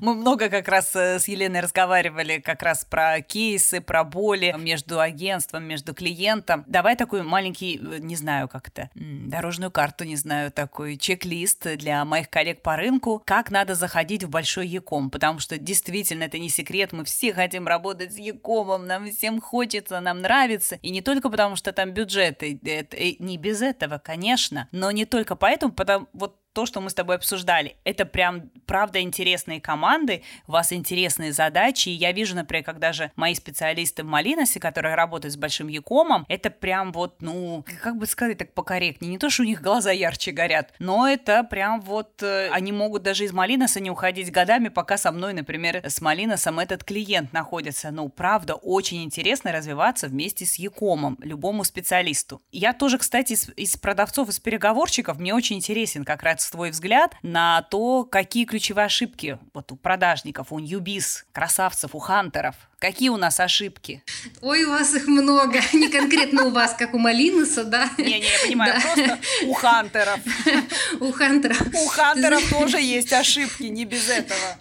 [0.00, 4.54] мы много как раз э, с Еленой разговаривали как раз про кейс кейсы, про боли
[4.58, 6.64] между агентством, между клиентом.
[6.66, 12.04] Давай такой маленький, э, не знаю как это, дорожную карту, не знаю, такой чек-лист для
[12.04, 16.48] моих коллег по рынку, как надо заходить в большой Яком, потому что действительно это не
[16.48, 21.30] секрет, мы все хотим работать с Якомом, нам всем хочется, нам нравится, и не только
[21.30, 26.40] потому, что там бюджеты, это, не без этого, конечно, но не только поэтому, потому вот
[26.54, 27.76] то, что мы с тобой обсуждали.
[27.84, 31.88] Это прям, правда, интересные команды, у вас интересные задачи.
[31.88, 36.24] И я вижу, например, когда же мои специалисты в Малиносе, которые работают с Большим Якомом,
[36.28, 39.90] это прям вот, ну, как бы сказать так покорректнее, не то, что у них глаза
[39.90, 44.68] ярче горят, но это прям вот, э, они могут даже из Малиноса не уходить годами,
[44.68, 47.90] пока со мной, например, с Малиносом этот клиент находится.
[47.90, 52.40] Ну, правда, очень интересно развиваться вместе с Якомом, любому специалисту.
[52.52, 57.16] Я тоже, кстати, из, из продавцов, из переговорщиков, мне очень интересен как раз твой взгляд
[57.22, 63.16] на то, какие ключевые ошибки вот у продажников, у ньюбис, красавцев, у хантеров, Какие у
[63.16, 64.02] нас ошибки?
[64.42, 65.58] Ой, у вас их много.
[65.72, 67.88] Не конкретно у вас, как у Малинуса, да?
[67.96, 70.20] Не-не, я понимаю, просто у хантеров.
[71.00, 71.62] У хантеров.
[71.82, 74.58] У хантеров тоже есть ошибки, не без этого.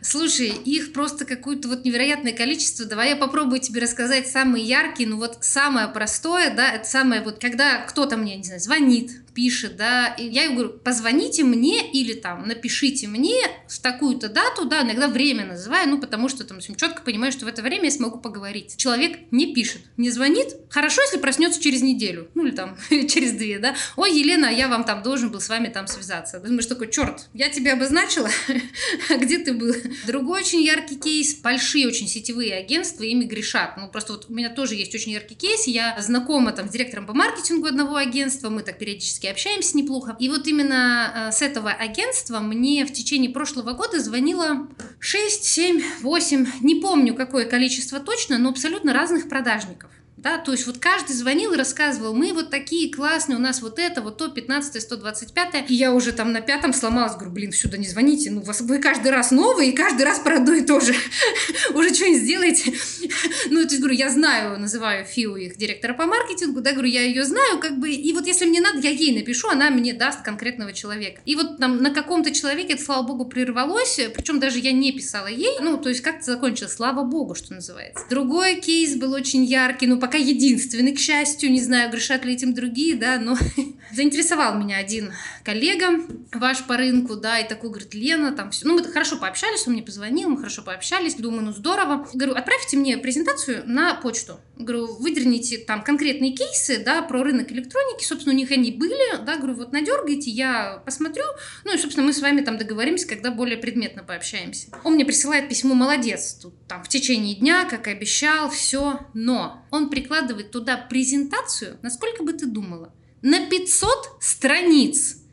[0.00, 2.86] Слушай, их просто какое-то вот невероятное количество.
[2.86, 7.40] Давай я попробую тебе рассказать самые яркие, ну вот самое простое, да, это самое вот,
[7.40, 12.14] когда кто-то мне, не знаю, звонит, пишет, да, и я ему говорю, позвоните мне или
[12.14, 13.36] там напишите мне
[13.68, 17.48] в такую-то дату, да, иногда время называю, ну, потому что там четко понимаю, что в
[17.48, 18.76] это время я смогу поговорить.
[18.76, 23.58] Человек не пишет, не звонит, хорошо, если проснется через неделю, ну, или там через две,
[23.58, 26.40] да, ой, Елена, я вам там должен был с вами там связаться.
[26.40, 28.30] Думаешь такой, черт, я тебя обозначила,
[29.10, 29.74] а где ты был?
[30.06, 33.76] Другой очень яркий кейс, большие очень сетевые агентства ими грешат.
[33.76, 37.06] Ну, просто вот у меня тоже есть очень яркий кейс, я знакома там с директором
[37.06, 40.16] по маркетингу одного агентства, мы так периодически общаемся неплохо.
[40.18, 44.68] И вот именно э, с этого агентства мне в течение прошлого года звонило
[45.00, 50.66] 6, 7, 8, не помню какое количество точно, но абсолютно разных продажников да, то есть
[50.66, 54.28] вот каждый звонил и рассказывал, мы вот такие классные, у нас вот это, вот то,
[54.28, 58.40] 15 125 и я уже там на пятом сломалась, говорю, блин, сюда не звоните, ну
[58.40, 60.94] вас, вы каждый раз новые, и каждый раз про одно и то же,
[61.74, 62.72] уже что-нибудь сделаете,
[63.50, 67.02] ну, то есть, говорю, я знаю, называю Фиу их директора по маркетингу, да, говорю, я
[67.02, 70.22] ее знаю, как бы, и вот если мне надо, я ей напишу, она мне даст
[70.22, 74.70] конкретного человека, и вот там на каком-то человеке это, слава богу, прервалось, причем даже я
[74.70, 78.04] не писала ей, ну, то есть как-то закончилось, слава богу, что называется.
[78.08, 82.52] Другой кейс был очень яркий, ну, пока единственный, к счастью, не знаю, грешат ли этим
[82.52, 83.38] другие, да, но
[83.90, 85.98] заинтересовал меня один коллега
[86.34, 89.72] ваш по рынку, да, и такой говорит, Лена, там все, ну мы хорошо пообщались, он
[89.72, 92.06] мне позвонил, мы хорошо пообщались, думаю, ну здорово.
[92.12, 94.38] Говорю, отправьте мне презентацию на почту.
[94.56, 99.36] Говорю, выдерните там конкретные кейсы, да, про рынок электроники, собственно, у них они были, да,
[99.36, 101.24] говорю, вот надергайте, я посмотрю,
[101.64, 104.68] ну и, собственно, мы с вами там договоримся, когда более предметно пообщаемся.
[104.84, 109.64] Он мне присылает письмо, молодец, тут там в течение дня, как и обещал, все, но
[109.70, 115.23] он прикладывает туда презентацию, насколько бы ты думала, на 500 страниц.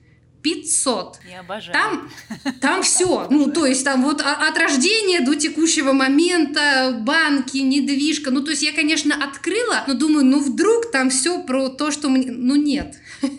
[0.42, 1.20] 500.
[1.30, 1.74] Я обожаю.
[1.74, 2.12] Там,
[2.60, 3.28] там все.
[3.30, 8.32] Ну, то есть там вот от рождения до текущего момента, банки, недвижка.
[8.32, 12.10] Ну, то есть я, конечно, открыла, но думаю, ну, вдруг там все про то, что
[12.10, 12.32] мне...
[12.32, 12.96] Ну, нет.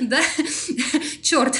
[0.00, 0.20] Да?
[1.22, 1.58] Черт.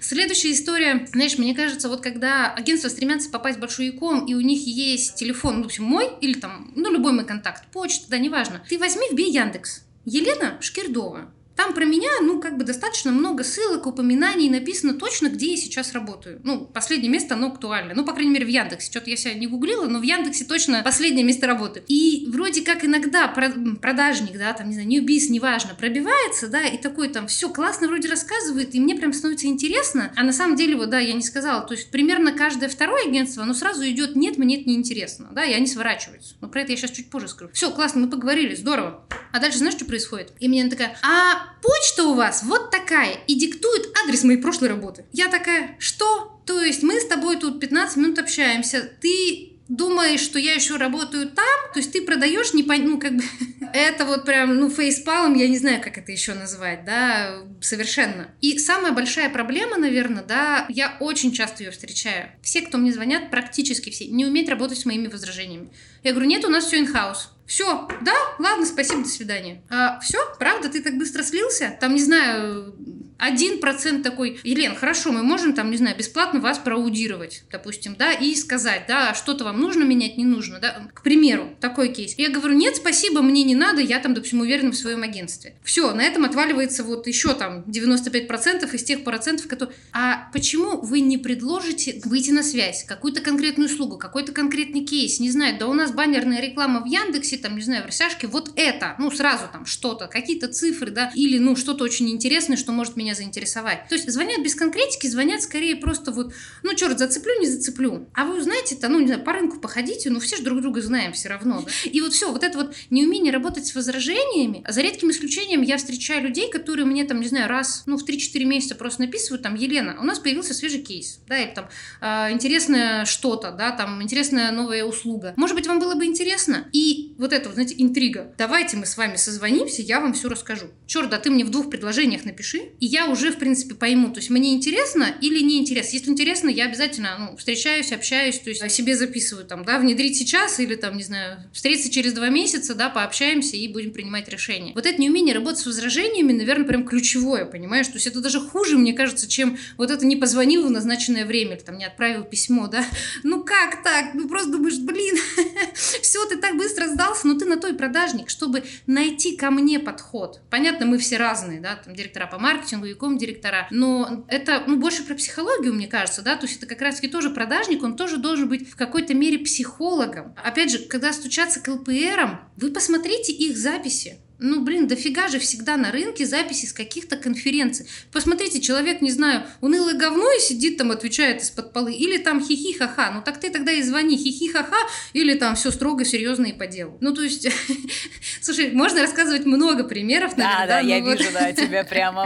[0.00, 1.06] Следующая история.
[1.12, 5.16] Знаешь, мне кажется, вот когда агентство стремятся попасть в большой яком, и у них есть
[5.16, 8.62] телефон, ну, в общем, мой, или там, ну, любой мой контакт, почта, да, неважно.
[8.68, 9.82] Ты возьми, вбей Яндекс.
[10.04, 11.30] Елена Шкирдова.
[11.58, 15.92] Там про меня, ну, как бы достаточно много ссылок, упоминаний, написано точно, где я сейчас
[15.92, 16.40] работаю.
[16.44, 17.94] Ну, последнее место, оно актуально.
[17.94, 18.92] Ну, по крайней мере, в Яндексе.
[18.92, 21.82] Что-то я себя не гуглила, но в Яндексе точно последнее место работы.
[21.88, 27.08] И вроде как иногда продажник, да, там, не знаю, ньюбис, неважно, пробивается, да, и такой
[27.08, 30.12] там, все классно вроде рассказывает, и мне прям становится интересно.
[30.14, 33.42] А на самом деле, вот, да, я не сказала, то есть примерно каждое второе агентство,
[33.42, 36.36] оно сразу идет, нет, мне это не интересно, да, и они сворачиваются.
[36.40, 37.50] Но про это я сейчас чуть позже скажу.
[37.52, 39.04] Все, классно, мы поговорили, здорово.
[39.32, 40.32] А дальше знаешь, что происходит?
[40.38, 44.68] И мне она такая, а почта у вас вот такая и диктует адрес моей прошлой
[44.68, 45.04] работы.
[45.12, 46.40] Я такая, что?
[46.46, 51.28] То есть мы с тобой тут 15 минут общаемся, ты думаешь, что я еще работаю
[51.28, 52.84] там, то есть ты продаешь не пон...
[52.84, 53.22] ну как бы
[53.72, 58.30] это вот прям ну фейспалом, я не знаю, как это еще назвать, да, совершенно.
[58.40, 62.30] И самая большая проблема, наверное, да, я очень часто ее встречаю.
[62.42, 65.70] Все, кто мне звонят, практически все, не умеют работать с моими возражениями.
[66.02, 67.28] Я говорю, нет, у нас все in-house.
[67.46, 69.62] Все, да, ладно, спасибо, до свидания.
[69.70, 71.76] А, все, правда, ты так быстро слился?
[71.80, 72.74] Там, не знаю,
[73.18, 78.12] один процент такой, Елен, хорошо, мы можем там, не знаю, бесплатно вас проаудировать, допустим, да,
[78.12, 82.14] и сказать, да, что-то вам нужно менять, не нужно, да, к примеру, такой кейс.
[82.16, 85.54] Я говорю, нет, спасибо, мне не надо, я там, допустим, уверена в своем агентстве.
[85.64, 89.74] Все, на этом отваливается вот еще там 95% из тех процентов, которые...
[89.92, 95.30] А почему вы не предложите выйти на связь, какую-то конкретную услугу, какой-то конкретный кейс, не
[95.30, 98.94] знаю, да у нас баннерная реклама в Яндексе, там, не знаю, в Росяшке, вот это,
[98.98, 103.07] ну, сразу там что-то, какие-то цифры, да, или, ну, что-то очень интересное, что может меня
[103.14, 103.88] заинтересовать.
[103.88, 108.08] То есть звонят без конкретики, звонят скорее просто вот, ну, черт, зацеплю, не зацеплю.
[108.14, 111.12] А вы узнаете-то, ну, не знаю, по рынку походите, ну, все же друг друга знаем
[111.12, 111.70] все равно, да?
[111.84, 116.24] И вот все, вот это вот неумение работать с возражениями, за редким исключением я встречаю
[116.24, 119.96] людей, которые мне там, не знаю, раз, ну, в 3-4 месяца просто написывают, там, Елена,
[120.00, 121.68] у нас появился свежий кейс, да, или там,
[122.00, 125.34] э, интересное что-то, да, там, интересная новая услуга.
[125.36, 126.68] Может быть, вам было бы интересно?
[126.72, 128.32] И вот вот это, знаете, интрига.
[128.38, 130.68] Давайте мы с вами созвонимся, я вам все расскажу.
[130.86, 134.18] Черт, да ты мне в двух предложениях напиши, и я уже, в принципе, пойму, то
[134.18, 135.94] есть мне интересно или не интересно.
[135.94, 140.60] Если интересно, я обязательно ну, встречаюсь, общаюсь, то есть себе записываю там, да, внедрить сейчас
[140.60, 144.72] или там, не знаю, встретиться через два месяца, да, пообщаемся и будем принимать решения.
[144.74, 147.86] Вот это неумение работать с возражениями, наверное, прям ключевое, понимаешь?
[147.86, 151.56] То есть это даже хуже, мне кажется, чем вот это не позвонил в назначенное время
[151.56, 152.84] или там не отправил письмо, да.
[153.22, 154.14] Ну как так?
[154.14, 155.16] Ну просто думаешь, блин,
[155.74, 159.78] все, ты так быстро сдался, но ты на то и продажник, чтобы найти ко мне
[159.78, 160.40] подход.
[160.50, 165.04] Понятно, мы все разные, да, там директора по маркетингу, яком директора, но это ну, больше
[165.04, 168.48] про психологию, мне кажется, да, то есть это как раз-таки тоже продажник, он тоже должен
[168.48, 170.34] быть в какой-то мере психологом.
[170.42, 175.76] Опять же, когда стучаться к ЛПРам, вы посмотрите их записи, ну, блин, дофига же всегда
[175.76, 177.86] на рынке записи с каких-то конференций.
[178.12, 181.92] Посмотрите, человек, не знаю, унылое говно и сидит там, отвечает из-под полы.
[181.92, 183.10] Или там хихи-ха-ха.
[183.10, 184.76] Ну, так ты тогда и звони хихи-ха-ха.
[185.12, 186.96] Или там все строго, серьезно и по делу.
[187.00, 187.48] Ну, то есть,
[188.40, 190.66] слушай, можно рассказывать много примеров, наверное.
[190.66, 191.18] Да, да, я вот...
[191.18, 192.22] вижу, да, тебя прямо,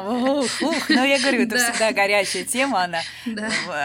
[0.60, 0.90] ух.
[0.90, 1.70] Но я говорю, это да.
[1.70, 3.00] всегда горячая тема, она,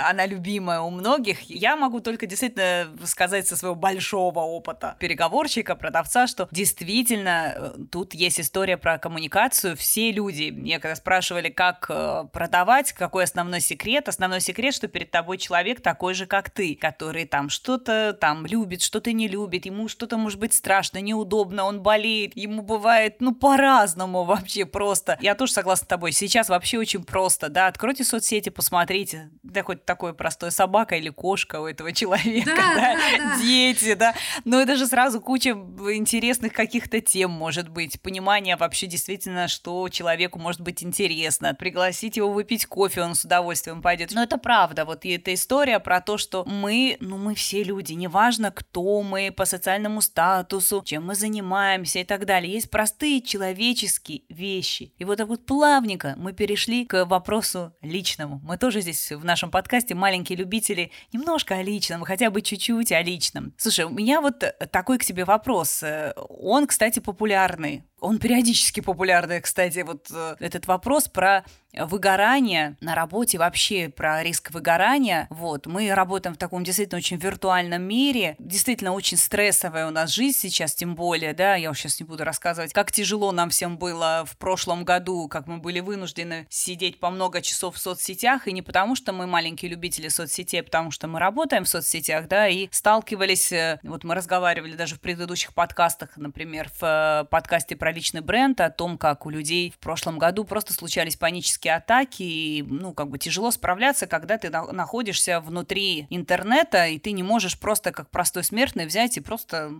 [0.03, 1.43] она любимая у многих.
[1.43, 8.16] Я могу только действительно сказать со своего большого опыта переговорщика, продавца, что действительно э, тут
[8.17, 9.77] есть история про коммуникацию.
[9.77, 15.11] Все люди, мне когда спрашивали, как э, продавать, какой основной секрет, основной секрет, что перед
[15.11, 19.87] тобой человек такой же, как ты, который там что-то там любит, что-то не любит, ему
[19.87, 25.17] что-то может быть страшно, неудобно, он болеет, ему бывает, ну, по-разному вообще просто.
[25.21, 26.11] Я тоже согласна с тобой.
[26.11, 31.61] Сейчас вообще очень просто, да, откройте соцсети, посмотрите, да, хоть такое простое собака или кошка
[31.61, 33.41] у этого человека, да, да, да, да.
[33.41, 39.49] дети, да, но это же сразу куча интересных каких-то тем может быть, понимания вообще действительно,
[39.49, 41.53] что человеку может быть интересно.
[41.53, 44.13] Пригласить его выпить кофе, он с удовольствием пойдет.
[44.13, 44.85] Но это правда.
[44.85, 49.33] Вот и эта история про то, что мы, ну мы все люди, неважно, кто мы
[49.35, 52.53] по социальному статусу, чем мы занимаемся и так далее.
[52.53, 54.93] Есть простые человеческие вещи.
[54.97, 58.39] И вот так вот плавненько мы перешли к вопросу личному.
[58.41, 63.01] Мы тоже здесь в нашем подкасте маленькие любители немножко о личном, хотя бы чуть-чуть о
[63.01, 63.53] личном.
[63.57, 65.83] Слушай, у меня вот такой к тебе вопрос.
[66.29, 73.37] Он, кстати, популярный он периодически популярный, кстати, вот э, этот вопрос про выгорание на работе,
[73.37, 75.27] вообще про риск выгорания.
[75.29, 80.37] Вот, мы работаем в таком действительно очень виртуальном мире, действительно очень стрессовая у нас жизнь
[80.37, 84.37] сейчас, тем более, да, я сейчас не буду рассказывать, как тяжело нам всем было в
[84.37, 88.95] прошлом году, как мы были вынуждены сидеть по много часов в соцсетях, и не потому,
[88.95, 93.51] что мы маленькие любители соцсетей, а потому что мы работаем в соцсетях, да, и сталкивались,
[93.51, 98.19] э, вот мы разговаривали даже в предыдущих подкастах, например, в э, подкасте про про личный
[98.19, 102.93] бренд, о том, как у людей в прошлом году просто случались панические атаки, и, ну,
[102.93, 107.93] как бы тяжело справляться, когда ты на- находишься внутри интернета, и ты не можешь просто
[107.93, 109.71] как простой смертный взять и просто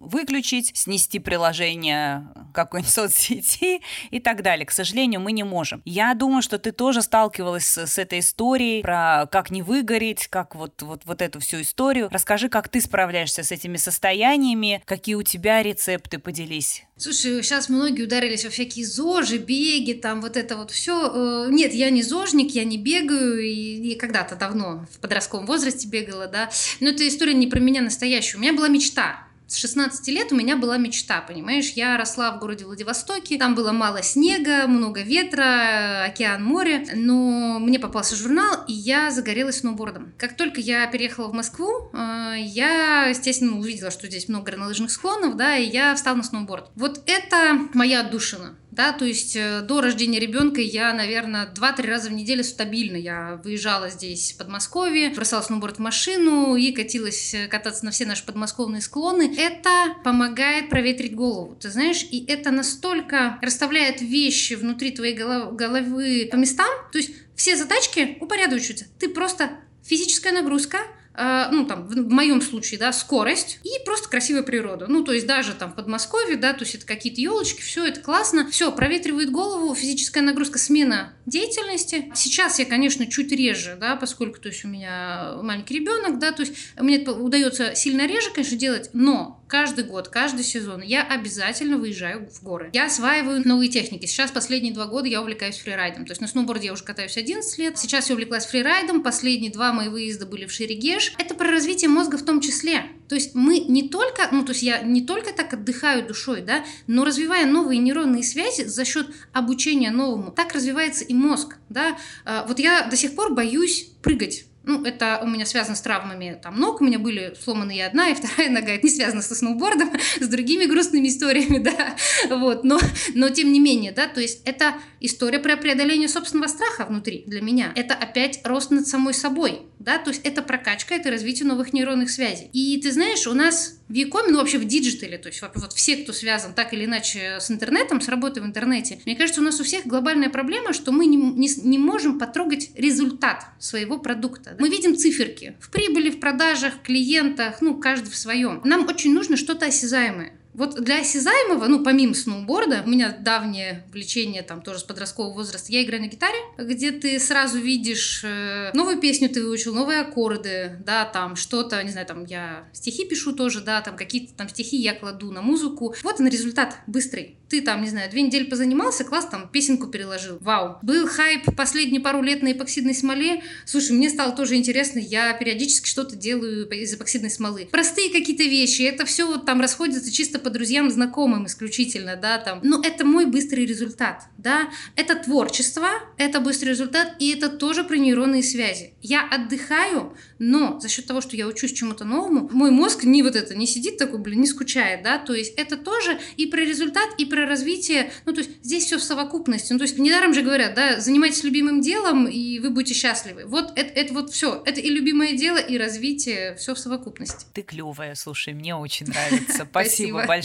[0.00, 3.80] выключить, снести приложение какой-нибудь соцсети
[4.10, 4.66] и так далее.
[4.66, 5.82] К сожалению, мы не можем.
[5.84, 10.54] Я думаю, что ты тоже сталкивалась с, с этой историей про как не выгореть, как
[10.54, 12.08] вот, вот, вот эту всю историю.
[12.10, 16.84] Расскажи, как ты справляешься с этими состояниями, какие у тебя рецепты, поделись.
[16.96, 21.46] Слушай, сейчас многие ударились во всякие зожи, беги, там вот это вот все.
[21.46, 25.88] Э, нет, я не зожник, я не бегаю, и, и когда-то давно в подростковом возрасте
[25.88, 26.50] бегала, да.
[26.80, 28.38] Но эта история не про меня настоящую.
[28.38, 31.70] У меня была мечта с 16 лет у меня была мечта, понимаешь?
[31.70, 37.78] Я росла в городе Владивостоке, там было мало снега, много ветра, океан, море, но мне
[37.78, 40.12] попался журнал, и я загорелась сноубордом.
[40.18, 45.36] Как только я переехала в Москву, э, я, естественно, увидела, что здесь много горнолыжных склонов,
[45.36, 46.70] да, и я встала на сноуборд.
[46.74, 52.10] Вот это моя отдушина да, то есть э, до рождения ребенка я, наверное, 2-3 раза
[52.10, 57.48] в неделю стабильно я выезжала здесь в Подмосковье, бросала сноуборд в машину и катилась э,
[57.48, 59.34] кататься на все наши подмосковные склоны.
[59.38, 66.36] Это помогает проветрить голову, ты знаешь, и это настолько расставляет вещи внутри твоей головы по
[66.36, 68.84] местам, то есть все задачки упорядочиваются.
[68.98, 69.52] Ты просто
[69.84, 70.80] физическая нагрузка,
[71.16, 74.86] Э, ну, там, в, моем случае, да, скорость и просто красивая природа.
[74.86, 78.00] Ну, то есть даже там в Подмосковье, да, то есть это какие-то елочки, все это
[78.00, 82.12] классно, все, проветривает голову, физическая нагрузка, смена деятельности.
[82.14, 86.42] Сейчас я, конечно, чуть реже, да, поскольку, то есть у меня маленький ребенок, да, то
[86.42, 91.78] есть мне это удается сильно реже, конечно, делать, но каждый год, каждый сезон я обязательно
[91.78, 92.70] выезжаю в горы.
[92.72, 94.06] Я осваиваю новые техники.
[94.06, 96.04] Сейчас последние два года я увлекаюсь фрирайдом.
[96.04, 97.78] То есть на сноуборде я уже катаюсь 11 лет.
[97.78, 99.02] Сейчас я увлеклась фрирайдом.
[99.02, 101.14] Последние два мои выезда были в Шерегеш.
[101.18, 102.84] Это про развитие мозга в том числе.
[103.08, 106.64] То есть мы не только, ну то есть я не только так отдыхаю душой, да,
[106.86, 111.96] но развивая новые нейронные связи за счет обучения новому, так развивается и мозг, да.
[112.24, 116.38] А, вот я до сих пор боюсь прыгать ну, это у меня связано с травмами
[116.42, 116.80] там, ног.
[116.80, 118.72] У меня были сломаны и одна, и вторая нога.
[118.72, 121.96] Это не связано со сноубордом, с другими грустными историями, да.
[122.36, 122.78] Вот, но,
[123.14, 127.40] но тем не менее, да, то есть это история про преодоление собственного страха внутри для
[127.40, 127.72] меня.
[127.76, 132.10] Это опять рост над самой собой, да, то есть это прокачка, это развитие новых нейронных
[132.10, 132.50] связей.
[132.52, 135.72] И ты знаешь, у нас в ecom е, ну вообще в диджитале, то есть вот
[135.74, 139.44] все, кто связан так или иначе с интернетом, с работой в интернете, мне кажется, у
[139.44, 144.55] нас у всех глобальная проблема, что мы не, не, не можем потрогать результат своего продукта.
[144.58, 148.60] Мы видим циферки в прибыли, в продажах, клиентах, ну каждый в своем.
[148.64, 150.32] Нам очень нужно что-то осязаемое.
[150.56, 155.70] Вот для осязаемого, ну, помимо сноуборда, у меня давнее влечение там тоже с подросткового возраста,
[155.70, 160.78] я играю на гитаре, где ты сразу видишь э, новую песню ты выучил, новые аккорды,
[160.84, 164.76] да, там что-то, не знаю, там я стихи пишу тоже, да, там какие-то там стихи
[164.76, 165.94] я кладу на музыку.
[166.02, 167.36] Вот он результат быстрый.
[167.48, 170.38] Ты там, не знаю, две недели позанимался, класс, там песенку переложил.
[170.40, 170.78] Вау.
[170.82, 173.42] Был хайп последние пару лет на эпоксидной смоле.
[173.66, 177.68] Слушай, мне стало тоже интересно, я периодически что-то делаю из эпоксидной смолы.
[177.70, 182.60] Простые какие-то вещи, это все вот там расходится чисто по друзьям, знакомым исключительно, да, там.
[182.62, 184.70] Но это мой быстрый результат, да.
[184.94, 185.88] Это творчество,
[186.18, 188.94] это быстрый результат, и это тоже про нейронные связи.
[189.02, 193.34] Я отдыхаю, но за счет того, что я учусь чему-то новому, мой мозг не вот
[193.34, 197.08] это, не сидит такой, блин, не скучает, да, то есть это тоже и про результат,
[197.18, 200.42] и про развитие, ну, то есть здесь все в совокупности, ну, то есть недаром же
[200.42, 203.46] говорят, да, занимайтесь любимым делом, и вы будете счастливы.
[203.46, 207.46] Вот это, это вот все, это и любимое дело, и развитие, все в совокупности.
[207.52, 209.66] Ты клевая, слушай, мне очень нравится.
[209.70, 210.35] Спасибо большое,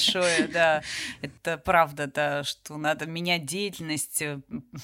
[0.52, 0.82] да.
[1.22, 4.24] Это правда, да, что надо менять деятельность.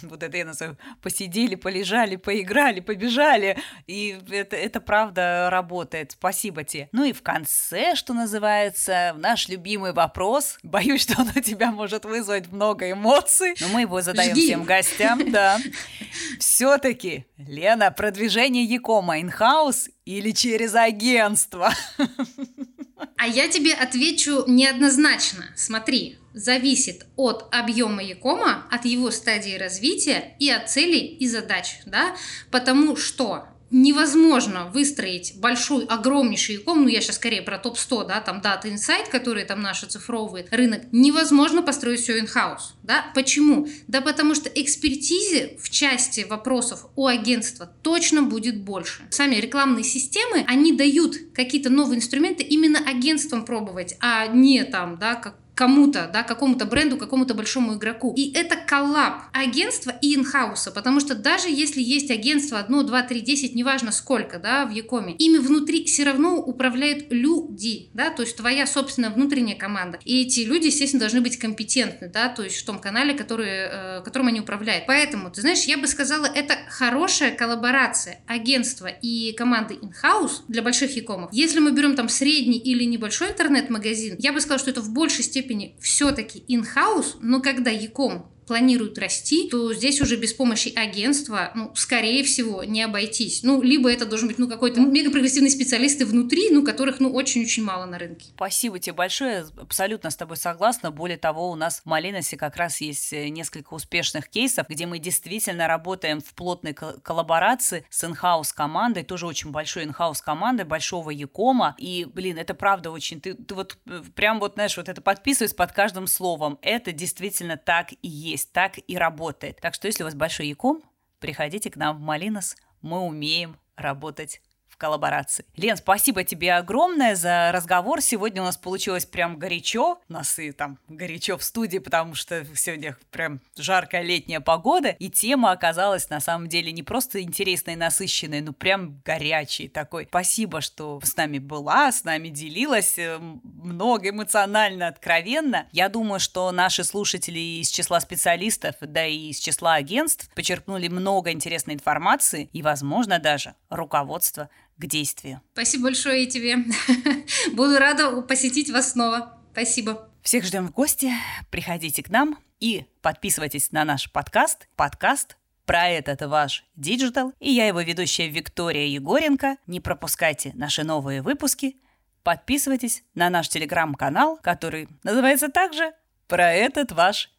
[0.03, 3.57] Вот это я называю, посидели, полежали, поиграли, побежали.
[3.87, 6.11] И это, это правда работает.
[6.11, 6.89] Спасибо тебе.
[6.91, 10.57] Ну и в конце, что называется, наш любимый вопрос.
[10.63, 14.45] Боюсь, что он у тебя может вызвать много эмоций, но мы его задаем Жги.
[14.45, 15.59] всем гостям, да.
[16.39, 21.71] Все-таки, Лена, продвижение Якома инхаус или через агентство?
[23.17, 25.45] А я тебе отвечу неоднозначно.
[25.55, 32.15] Смотри, зависит от объема Якома, от его стадии развития и от целей и задач, да,
[32.51, 38.39] потому что невозможно выстроить большой, огромнейший иком, ну я сейчас скорее про топ-100, да, там
[38.39, 43.67] Data Insight, который там наш оцифровывает рынок, невозможно построить все in-house, да, почему?
[43.87, 49.03] Да потому что экспертизе в части вопросов у агентства точно будет больше.
[49.09, 55.15] Сами рекламные системы, они дают какие-то новые инструменты именно агентствам пробовать, а не там, да,
[55.15, 58.13] как кому-то, да, какому-то бренду, какому-то большому игроку.
[58.15, 63.21] И это коллаб агентства и инхауса, потому что даже если есть агентство 1, 2, 3,
[63.21, 68.37] 10, неважно сколько, да, в Якоме, ими внутри все равно управляют люди, да, то есть
[68.37, 69.99] твоя собственная внутренняя команда.
[70.05, 74.01] И эти люди, естественно, должны быть компетентны, да, то есть в том канале, который, э,
[74.05, 74.85] которым они управляют.
[74.85, 80.95] Поэтому, ты знаешь, я бы сказала, это хорошая коллаборация агентства и команды инхаус для больших
[80.95, 81.33] Якомов.
[81.33, 85.23] Если мы берем там средний или небольшой интернет-магазин, я бы сказала, что это в большей
[85.23, 91.51] степени степени все-таки in-house, но когда Яком планируют расти, то здесь уже без помощи агентства,
[91.53, 93.43] ну, скорее всего, не обойтись.
[93.43, 97.63] Ну, либо это должен быть, ну, какой-то мега прогрессивный специалисты внутри, ну, которых, ну, очень-очень
[97.63, 98.27] мало на рынке.
[98.35, 100.91] Спасибо тебе большое, абсолютно с тобой согласна.
[100.91, 104.99] Более того, у нас в Малиносе как раз есть э, несколько успешных кейсов, где мы
[104.99, 111.75] действительно работаем в плотной коллаборации с инхаус командой, тоже очень большой инхаус командой, большого Якома.
[111.77, 113.19] И, блин, это правда очень...
[113.19, 116.57] Ты, ты вот э, прям вот, знаешь, вот это подписываюсь под каждым словом.
[116.61, 119.59] Это действительно так и есть есть, так и работает.
[119.61, 120.81] Так что если у вас большой яком,
[121.19, 124.41] приходите к нам в Малинос, мы умеем работать
[124.77, 125.45] коллаборации.
[125.55, 128.01] Лен, спасибо тебе огромное за разговор.
[128.01, 129.99] Сегодня у нас получилось прям горячо.
[130.07, 134.89] Нас и там горячо в студии, потому что сегодня прям жаркая летняя погода.
[134.89, 140.05] И тема оказалась на самом деле не просто интересной и насыщенной, но прям горячей такой.
[140.05, 145.67] Спасибо, что с нами была, с нами делилась э, много эмоционально, откровенно.
[145.71, 151.31] Я думаю, что наши слушатели из числа специалистов, да и из числа агентств почерпнули много
[151.31, 155.41] интересной информации и, возможно, даже руководство к действию.
[155.53, 156.57] Спасибо большое и тебе.
[157.53, 159.37] Буду рада посетить вас снова.
[159.51, 160.09] Спасибо.
[160.21, 161.11] Всех ждем в гости.
[161.49, 164.67] Приходите к нам и подписывайтесь на наш подкаст.
[164.75, 167.33] Подкаст про этот ваш диджитал.
[167.39, 169.57] И я его ведущая Виктория Егоренко.
[169.67, 171.77] Не пропускайте наши новые выпуски.
[172.23, 175.93] Подписывайтесь на наш телеграм-канал, который называется также
[176.27, 177.31] «Про этот ваш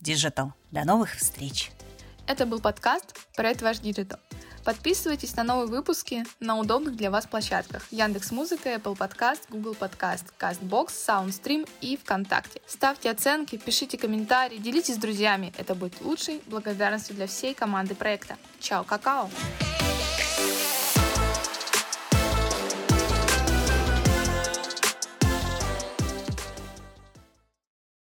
[0.00, 0.52] диджитал».
[0.70, 1.70] До новых встреч!
[2.26, 4.18] Это был подкаст «Про этот ваш диджитал».
[4.64, 10.24] Подписывайтесь на новые выпуски на удобных для вас площадках Яндекс Музыка, Apple Podcast, Google Podcast,
[10.38, 12.62] CastBox, SoundStream и ВКонтакте.
[12.66, 15.52] Ставьте оценки, пишите комментарии, делитесь с друзьями.
[15.58, 18.38] Это будет лучшей благодарностью для всей команды проекта.
[18.58, 19.28] Чао, какао!